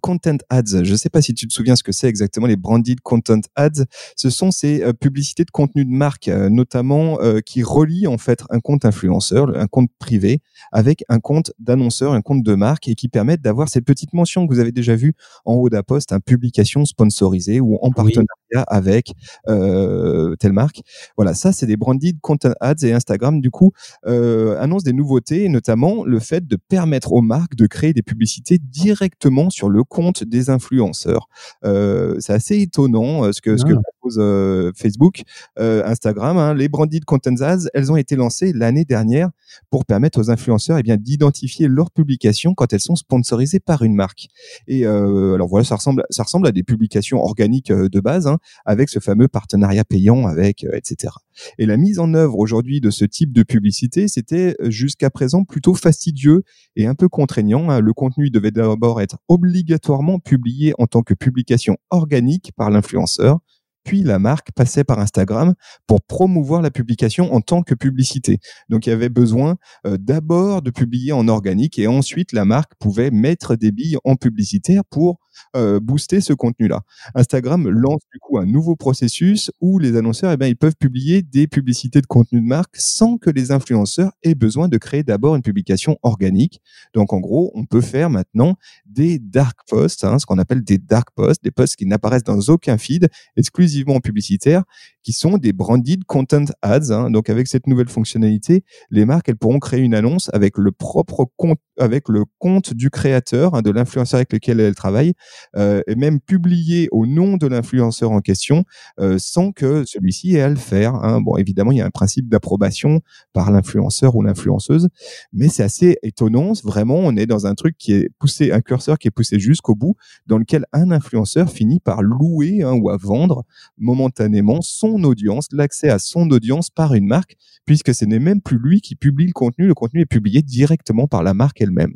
content 0.00 0.38
ads. 0.48 0.84
Je 0.84 0.92
ne 0.92 0.96
sais 0.96 1.10
pas 1.10 1.22
si 1.22 1.34
tu 1.34 1.46
te 1.46 1.52
souviens 1.52 1.76
ce 1.76 1.82
que 1.82 1.92
c'est 1.92 2.08
exactement 2.08 2.46
les 2.46 2.56
branded 2.56 3.00
content 3.00 3.40
ads. 3.54 3.84
Ce 4.16 4.30
sont 4.30 4.50
ces 4.50 4.92
publicités 4.94 5.44
de 5.44 5.50
contenu 5.50 5.84
de 5.84 5.90
marque, 5.90 6.28
notamment 6.28 7.18
qui 7.44 7.62
relient 7.62 8.06
en 8.06 8.18
fait 8.18 8.42
un 8.50 8.60
compte 8.60 8.84
influenceur, 8.84 9.56
un 9.56 9.66
compte 9.66 9.90
privé, 9.98 10.40
avec 10.72 11.04
un 11.08 11.20
compte 11.20 11.52
d'annonceur, 11.58 12.12
un 12.12 12.22
compte 12.22 12.42
de 12.42 12.54
marque 12.54 12.88
et 12.88 12.94
qui 12.94 13.08
permettent 13.08 13.42
d'avoir 13.42 13.68
ces 13.68 13.80
petites 13.80 14.12
mentions 14.12 14.46
que 14.46 14.52
vous 14.52 14.60
avez 14.60 14.72
déjà 14.72 14.96
vues 14.96 15.15
en 15.44 15.54
haut 15.54 15.68
d'un 15.68 15.82
poste, 15.82 16.12
un 16.12 16.20
publication 16.20 16.84
sponsorisée 16.84 17.60
ou 17.60 17.78
en 17.82 17.90
partenariat 17.90 18.26
avec 18.66 19.12
euh, 19.48 20.36
telle 20.36 20.52
marque. 20.52 20.82
Voilà, 21.16 21.34
ça 21.34 21.52
c'est 21.52 21.66
des 21.66 21.76
branded 21.76 22.20
content 22.20 22.52
ads 22.60 22.74
et 22.82 22.92
Instagram 22.92 23.40
du 23.40 23.50
coup 23.50 23.72
euh, 24.06 24.58
annonce 24.60 24.84
des 24.84 24.92
nouveautés, 24.92 25.48
notamment 25.48 26.04
le 26.04 26.20
fait 26.20 26.46
de 26.46 26.56
permettre 26.56 27.12
aux 27.12 27.22
marques 27.22 27.56
de 27.56 27.66
créer 27.66 27.92
des 27.92 28.02
publicités 28.02 28.58
directement 28.58 29.50
sur 29.50 29.68
le 29.68 29.82
compte 29.84 30.24
des 30.24 30.50
influenceurs. 30.50 31.28
Euh, 31.64 32.16
c'est 32.20 32.32
assez 32.32 32.60
étonnant 32.60 33.32
ce 33.32 33.40
que 33.40 33.56
ce 33.56 33.64
que 33.64 33.74
ah. 33.74 33.80
propose 34.00 34.74
Facebook, 34.76 35.22
Instagram. 35.56 36.36
Hein. 36.38 36.54
Les 36.54 36.68
branded 36.68 37.04
content 37.04 37.36
ads, 37.40 37.68
elles 37.74 37.90
ont 37.90 37.96
été 37.96 38.16
lancées 38.16 38.52
l'année 38.52 38.84
dernière 38.84 39.30
pour 39.70 39.84
permettre 39.84 40.20
aux 40.20 40.30
influenceurs 40.30 40.78
eh 40.78 40.82
bien 40.82 40.96
d'identifier 40.96 41.68
leurs 41.68 41.90
publications 41.90 42.54
quand 42.54 42.72
elles 42.72 42.80
sont 42.80 42.96
sponsorisées 42.96 43.60
par 43.60 43.82
une 43.82 43.94
marque. 43.94 44.28
Et 44.68 44.86
alors 44.86 45.48
voilà, 45.48 45.64
ça 45.64 45.76
ressemble 45.76 46.04
ça 46.10 46.22
ressemble 46.22 46.46
à 46.46 46.52
des 46.52 46.62
publications 46.62 47.22
organiques 47.22 47.72
de 47.72 48.00
base. 48.00 48.26
Hein, 48.26 48.35
avec 48.64 48.88
ce 48.88 48.98
fameux 48.98 49.28
partenariat 49.28 49.84
payant 49.84 50.26
avec 50.26 50.64
euh, 50.64 50.70
etc. 50.74 51.12
Et 51.58 51.66
la 51.66 51.76
mise 51.76 51.98
en 51.98 52.14
œuvre 52.14 52.38
aujourd'hui 52.38 52.80
de 52.80 52.90
ce 52.90 53.04
type 53.04 53.32
de 53.32 53.42
publicité, 53.42 54.08
c'était 54.08 54.56
euh, 54.60 54.70
jusqu'à 54.70 55.10
présent 55.10 55.44
plutôt 55.44 55.74
fastidieux 55.74 56.42
et 56.76 56.86
un 56.86 56.94
peu 56.94 57.08
contraignant. 57.08 57.70
Hein. 57.70 57.80
Le 57.80 57.92
contenu 57.92 58.30
devait 58.30 58.50
d'abord 58.50 59.00
être 59.00 59.18
obligatoirement 59.28 60.18
publié 60.18 60.74
en 60.78 60.86
tant 60.86 61.02
que 61.02 61.14
publication 61.14 61.76
organique 61.90 62.52
par 62.56 62.70
l'influenceur 62.70 63.40
puis 63.86 64.02
la 64.02 64.18
marque 64.18 64.50
passait 64.52 64.84
par 64.84 64.98
Instagram 64.98 65.54
pour 65.86 66.02
promouvoir 66.02 66.60
la 66.60 66.70
publication 66.70 67.32
en 67.32 67.40
tant 67.40 67.62
que 67.62 67.74
publicité. 67.74 68.40
Donc 68.68 68.86
il 68.86 68.90
y 68.90 68.92
avait 68.92 69.08
besoin 69.08 69.56
euh, 69.86 69.96
d'abord 69.96 70.60
de 70.60 70.70
publier 70.70 71.12
en 71.12 71.28
organique 71.28 71.78
et 71.78 71.86
ensuite 71.86 72.32
la 72.32 72.44
marque 72.44 72.72
pouvait 72.80 73.10
mettre 73.10 73.54
des 73.54 73.70
billes 73.70 73.96
en 74.04 74.16
publicitaire 74.16 74.82
pour 74.90 75.20
euh, 75.54 75.80
booster 75.80 76.20
ce 76.20 76.32
contenu-là. 76.32 76.80
Instagram 77.14 77.68
lance 77.68 78.02
du 78.12 78.18
coup 78.18 78.38
un 78.38 78.46
nouveau 78.46 78.76
processus 78.76 79.50
où 79.60 79.78
les 79.78 79.96
annonceurs 79.96 80.32
eh 80.32 80.36
ben, 80.36 80.46
ils 80.46 80.56
peuvent 80.56 80.76
publier 80.78 81.22
des 81.22 81.46
publicités 81.46 82.00
de 82.00 82.06
contenu 82.06 82.40
de 82.40 82.46
marque 82.46 82.76
sans 82.76 83.18
que 83.18 83.30
les 83.30 83.50
influenceurs 83.50 84.12
aient 84.22 84.34
besoin 84.34 84.68
de 84.68 84.76
créer 84.78 85.02
d'abord 85.02 85.36
une 85.36 85.42
publication 85.42 85.98
organique. 86.02 86.60
Donc 86.94 87.12
en 87.12 87.20
gros, 87.20 87.52
on 87.54 87.64
peut 87.64 87.80
faire 87.80 88.10
maintenant 88.10 88.56
des 88.96 89.18
dark 89.18 89.58
posts, 89.68 90.04
hein, 90.04 90.18
ce 90.18 90.26
qu'on 90.26 90.38
appelle 90.38 90.64
des 90.64 90.78
dark 90.78 91.10
posts, 91.14 91.44
des 91.44 91.50
posts 91.50 91.76
qui 91.76 91.86
n'apparaissent 91.86 92.24
dans 92.24 92.40
aucun 92.48 92.78
feed, 92.78 93.08
exclusivement 93.36 94.00
publicitaires, 94.00 94.64
qui 95.02 95.12
sont 95.12 95.36
des 95.36 95.52
branded 95.52 96.04
content 96.04 96.46
ads. 96.62 96.90
Hein. 96.90 97.10
Donc 97.10 97.28
avec 97.28 97.46
cette 97.46 97.66
nouvelle 97.66 97.88
fonctionnalité, 97.88 98.64
les 98.90 99.04
marques 99.04 99.28
elles 99.28 99.36
pourront 99.36 99.58
créer 99.58 99.80
une 99.80 99.94
annonce 99.94 100.30
avec 100.32 100.56
le 100.56 100.72
propre 100.72 101.26
compte, 101.36 101.58
avec 101.78 102.08
le 102.08 102.24
compte 102.38 102.72
du 102.72 102.88
créateur, 102.88 103.54
hein, 103.54 103.62
de 103.62 103.70
l'influenceur 103.70 104.18
avec 104.18 104.32
lequel 104.32 104.60
elles 104.60 104.74
travaillent, 104.74 105.12
euh, 105.56 105.82
et 105.86 105.94
même 105.94 106.18
publier 106.18 106.88
au 106.90 107.06
nom 107.06 107.36
de 107.36 107.46
l'influenceur 107.46 108.10
en 108.12 108.20
question, 108.20 108.64
euh, 108.98 109.16
sans 109.18 109.52
que 109.52 109.84
celui-ci 109.84 110.36
ait 110.36 110.40
à 110.40 110.48
le 110.48 110.56
faire. 110.56 110.94
Bon, 111.20 111.36
évidemment, 111.36 111.72
il 111.72 111.78
y 111.78 111.80
a 111.82 111.86
un 111.86 111.90
principe 111.90 112.28
d'approbation 112.28 113.00
par 113.34 113.50
l'influenceur 113.50 114.16
ou 114.16 114.22
l'influenceuse, 114.22 114.88
mais 115.32 115.48
c'est 115.48 115.62
assez 115.62 115.98
étonnant. 116.02 116.52
Vraiment, 116.64 116.96
on 116.96 117.14
est 117.16 117.26
dans 117.26 117.46
un 117.46 117.54
truc 117.54 117.76
qui 117.78 117.92
est 117.92 118.08
poussé, 118.18 118.52
un 118.52 118.60
curseur 118.60 118.85
qui 118.94 119.08
est 119.08 119.10
poussé 119.10 119.38
jusqu'au 119.38 119.74
bout, 119.74 119.96
dans 120.26 120.38
lequel 120.38 120.64
un 120.72 120.90
influenceur 120.90 121.50
finit 121.50 121.80
par 121.80 122.02
louer 122.02 122.64
ou 122.64 122.90
à 122.90 122.96
vendre 122.96 123.44
momentanément 123.76 124.62
son 124.62 125.02
audience, 125.04 125.48
l'accès 125.52 125.90
à 125.90 125.98
son 125.98 126.30
audience 126.30 126.70
par 126.70 126.94
une 126.94 127.06
marque, 127.06 127.36
puisque 127.64 127.94
ce 127.94 128.04
n'est 128.04 128.20
même 128.20 128.40
plus 128.40 128.58
lui 128.58 128.80
qui 128.80 128.94
publie 128.94 129.26
le 129.26 129.32
contenu, 129.32 129.66
le 129.66 129.74
contenu 129.74 130.02
est 130.02 130.06
publié 130.06 130.42
directement 130.42 131.08
par 131.08 131.22
la 131.22 131.34
marque 131.34 131.60
elle-même. 131.60 131.94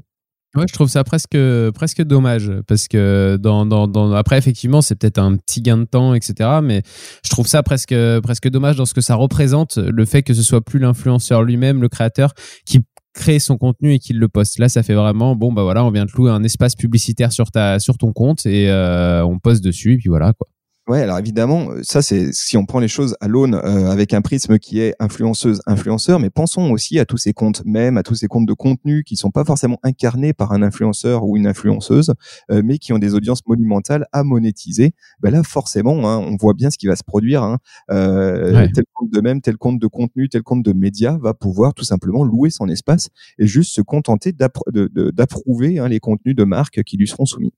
Ouais, 0.56 0.64
je 0.68 0.74
trouve 0.74 0.88
ça 0.88 1.04
presque 1.04 1.38
presque 1.74 2.02
dommage 2.02 2.50
parce 2.66 2.88
que 2.88 3.38
dans 3.40 4.12
après 4.14 4.36
effectivement 4.36 4.82
c'est 4.82 4.96
peut-être 4.96 5.18
un 5.18 5.36
petit 5.36 5.62
gain 5.62 5.76
de 5.76 5.84
temps 5.84 6.12
etc 6.12 6.58
mais 6.60 6.82
je 7.24 7.30
trouve 7.30 7.46
ça 7.46 7.62
presque 7.62 7.94
presque 8.20 8.48
dommage 8.48 8.74
dans 8.74 8.84
ce 8.84 8.92
que 8.92 9.00
ça 9.00 9.14
représente 9.14 9.76
le 9.76 10.04
fait 10.04 10.24
que 10.24 10.34
ce 10.34 10.42
soit 10.42 10.60
plus 10.60 10.80
l'influenceur 10.80 11.44
lui-même 11.44 11.80
le 11.80 11.88
créateur 11.88 12.34
qui 12.66 12.80
crée 13.12 13.38
son 13.38 13.58
contenu 13.58 13.94
et 13.94 13.98
qui 13.98 14.12
le 14.12 14.28
poste. 14.28 14.58
Là 14.58 14.68
ça 14.68 14.82
fait 14.82 14.94
vraiment 14.94 15.36
bon 15.36 15.52
bah 15.52 15.62
voilà 15.62 15.84
on 15.84 15.90
vient 15.90 16.06
de 16.06 16.12
louer 16.12 16.30
un 16.30 16.42
espace 16.42 16.74
publicitaire 16.76 17.32
sur 17.32 17.50
ta 17.50 17.78
sur 17.78 17.98
ton 17.98 18.12
compte 18.12 18.46
et 18.46 18.70
euh, 18.70 19.24
on 19.24 19.38
poste 19.38 19.64
dessus 19.64 19.94
et 19.94 19.96
puis 19.96 20.08
voilà 20.08 20.32
quoi 20.32 20.48
Ouais, 20.90 21.02
alors 21.02 21.20
évidemment, 21.20 21.70
euh, 21.70 21.82
ça 21.84 22.02
c'est 22.02 22.32
si 22.32 22.56
on 22.56 22.66
prend 22.66 22.80
les 22.80 22.88
choses 22.88 23.14
à 23.20 23.28
l'aune 23.28 23.54
euh, 23.54 23.92
avec 23.92 24.12
un 24.12 24.22
prisme 24.22 24.58
qui 24.58 24.80
est 24.80 24.92
influenceuse, 24.98 25.62
influenceur, 25.66 26.18
mais 26.18 26.30
pensons 26.30 26.72
aussi 26.72 26.98
à 26.98 27.04
tous 27.04 27.16
ces 27.16 27.32
comptes 27.32 27.64
même, 27.64 27.96
à 27.96 28.02
tous 28.02 28.16
ces 28.16 28.26
comptes 28.26 28.46
de 28.46 28.54
contenu 28.54 29.04
qui 29.04 29.14
sont 29.14 29.30
pas 29.30 29.44
forcément 29.44 29.78
incarnés 29.84 30.32
par 30.32 30.50
un 30.50 30.62
influenceur 30.62 31.24
ou 31.24 31.36
une 31.36 31.46
influenceuse, 31.46 32.12
euh, 32.50 32.62
mais 32.64 32.78
qui 32.78 32.92
ont 32.92 32.98
des 32.98 33.14
audiences 33.14 33.46
monumentales 33.46 34.08
à 34.10 34.24
monétiser. 34.24 34.90
Ben 35.20 35.30
là, 35.30 35.44
forcément, 35.44 36.10
hein, 36.10 36.18
on 36.18 36.36
voit 36.36 36.54
bien 36.54 36.70
ce 36.70 36.76
qui 36.76 36.88
va 36.88 36.96
se 36.96 37.04
produire. 37.04 37.44
Hein. 37.44 37.58
Tel 37.88 38.84
compte 38.92 39.12
de 39.12 39.20
même, 39.20 39.40
tel 39.40 39.58
compte 39.58 39.78
de 39.78 39.86
contenu, 39.86 40.28
tel 40.28 40.42
compte 40.42 40.64
de 40.64 40.72
médias 40.72 41.18
va 41.22 41.34
pouvoir 41.34 41.72
tout 41.72 41.84
simplement 41.84 42.24
louer 42.24 42.50
son 42.50 42.68
espace 42.68 43.10
et 43.38 43.46
juste 43.46 43.72
se 43.72 43.80
contenter 43.80 44.32
d'approuver 44.32 45.78
hein, 45.78 45.86
les 45.86 46.00
contenus 46.00 46.34
de 46.34 46.42
marque 46.42 46.82
qui 46.82 46.96
lui 46.96 47.06
seront 47.06 47.26
soumis. 47.26 47.52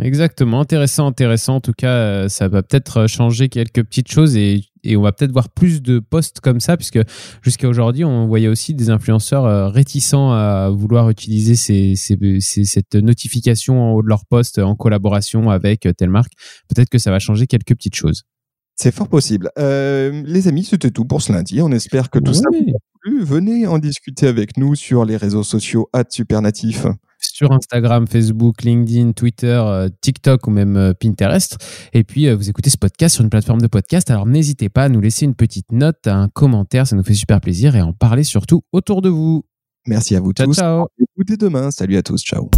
Exactement, 0.00 0.60
intéressant, 0.60 1.06
intéressant. 1.06 1.56
En 1.56 1.60
tout 1.60 1.72
cas, 1.72 1.92
euh, 1.92 2.28
ça 2.28 2.48
va 2.48 2.62
peut-être 2.62 3.06
changer 3.06 3.48
quelques 3.48 3.84
petites 3.84 4.10
choses 4.10 4.36
et, 4.36 4.64
on 4.96 5.00
va 5.00 5.12
peut-être 5.12 5.32
voir 5.32 5.48
plus 5.48 5.80
de 5.80 5.98
posts 5.98 6.40
comme 6.40 6.60
ça, 6.60 6.76
puisque 6.76 6.98
jusqu'à 7.42 7.68
aujourd'hui, 7.68 8.04
on 8.04 8.26
voyait 8.26 8.48
aussi 8.48 8.74
des 8.74 8.90
influenceurs 8.90 9.46
euh, 9.46 9.68
réticents 9.68 10.32
à 10.32 10.68
vouloir 10.68 11.08
utiliser 11.08 11.54
cette 11.56 12.94
notification 12.94 13.82
en 13.82 13.92
haut 13.92 14.02
de 14.02 14.08
leur 14.08 14.26
post 14.26 14.58
en 14.58 14.74
collaboration 14.74 15.48
avec 15.48 15.88
telle 15.96 16.10
marque. 16.10 16.32
Peut-être 16.68 16.90
que 16.90 16.98
ça 16.98 17.10
va 17.10 17.18
changer 17.18 17.46
quelques 17.46 17.74
petites 17.74 17.94
choses. 17.94 18.24
C'est 18.76 18.92
fort 18.92 19.08
possible. 19.08 19.50
Euh, 19.58 20.22
les 20.26 20.48
amis, 20.48 20.64
c'était 20.64 20.90
tout 20.90 21.04
pour 21.04 21.22
ce 21.22 21.32
lundi. 21.32 21.62
On 21.62 21.70
espère 21.70 22.10
que 22.10 22.18
tout 22.18 22.34
ça 22.34 22.44
vous 22.50 22.58
a 22.58 22.78
plu. 23.02 23.22
Venez 23.22 23.66
en 23.66 23.78
discuter 23.78 24.26
avec 24.26 24.56
nous 24.56 24.74
sur 24.74 25.04
les 25.04 25.16
réseaux 25.16 25.44
sociaux 25.44 25.88
Supernatif. 26.10 26.86
Sur 27.34 27.50
Instagram, 27.50 28.06
Facebook, 28.06 28.62
LinkedIn, 28.62 29.10
Twitter, 29.10 29.60
euh, 29.66 29.88
TikTok 30.00 30.46
ou 30.46 30.50
même 30.50 30.76
euh, 30.76 30.92
Pinterest. 30.94 31.58
Et 31.92 32.04
puis, 32.04 32.28
euh, 32.28 32.36
vous 32.36 32.48
écoutez 32.48 32.70
ce 32.70 32.78
podcast 32.78 33.16
sur 33.16 33.24
une 33.24 33.30
plateforme 33.30 33.60
de 33.60 33.66
podcast. 33.66 34.08
Alors, 34.08 34.24
n'hésitez 34.24 34.68
pas 34.68 34.84
à 34.84 34.88
nous 34.88 35.00
laisser 35.00 35.24
une 35.24 35.34
petite 35.34 35.72
note, 35.72 36.06
un 36.06 36.28
commentaire. 36.28 36.86
Ça 36.86 36.94
nous 36.94 37.02
fait 37.02 37.14
super 37.14 37.40
plaisir 37.40 37.74
et 37.74 37.82
en 37.82 37.92
parler 37.92 38.22
surtout 38.22 38.62
autour 38.70 39.02
de 39.02 39.08
vous. 39.08 39.44
Merci 39.88 40.14
à 40.14 40.20
vous 40.20 40.32
Ciao, 40.32 40.46
tous. 40.46 40.54
ciao. 40.54 40.86
Écoutez 40.96 41.36
demain. 41.36 41.72
Salut 41.72 41.96
à 41.96 42.04
tous. 42.04 42.22
Ciao. 42.22 42.48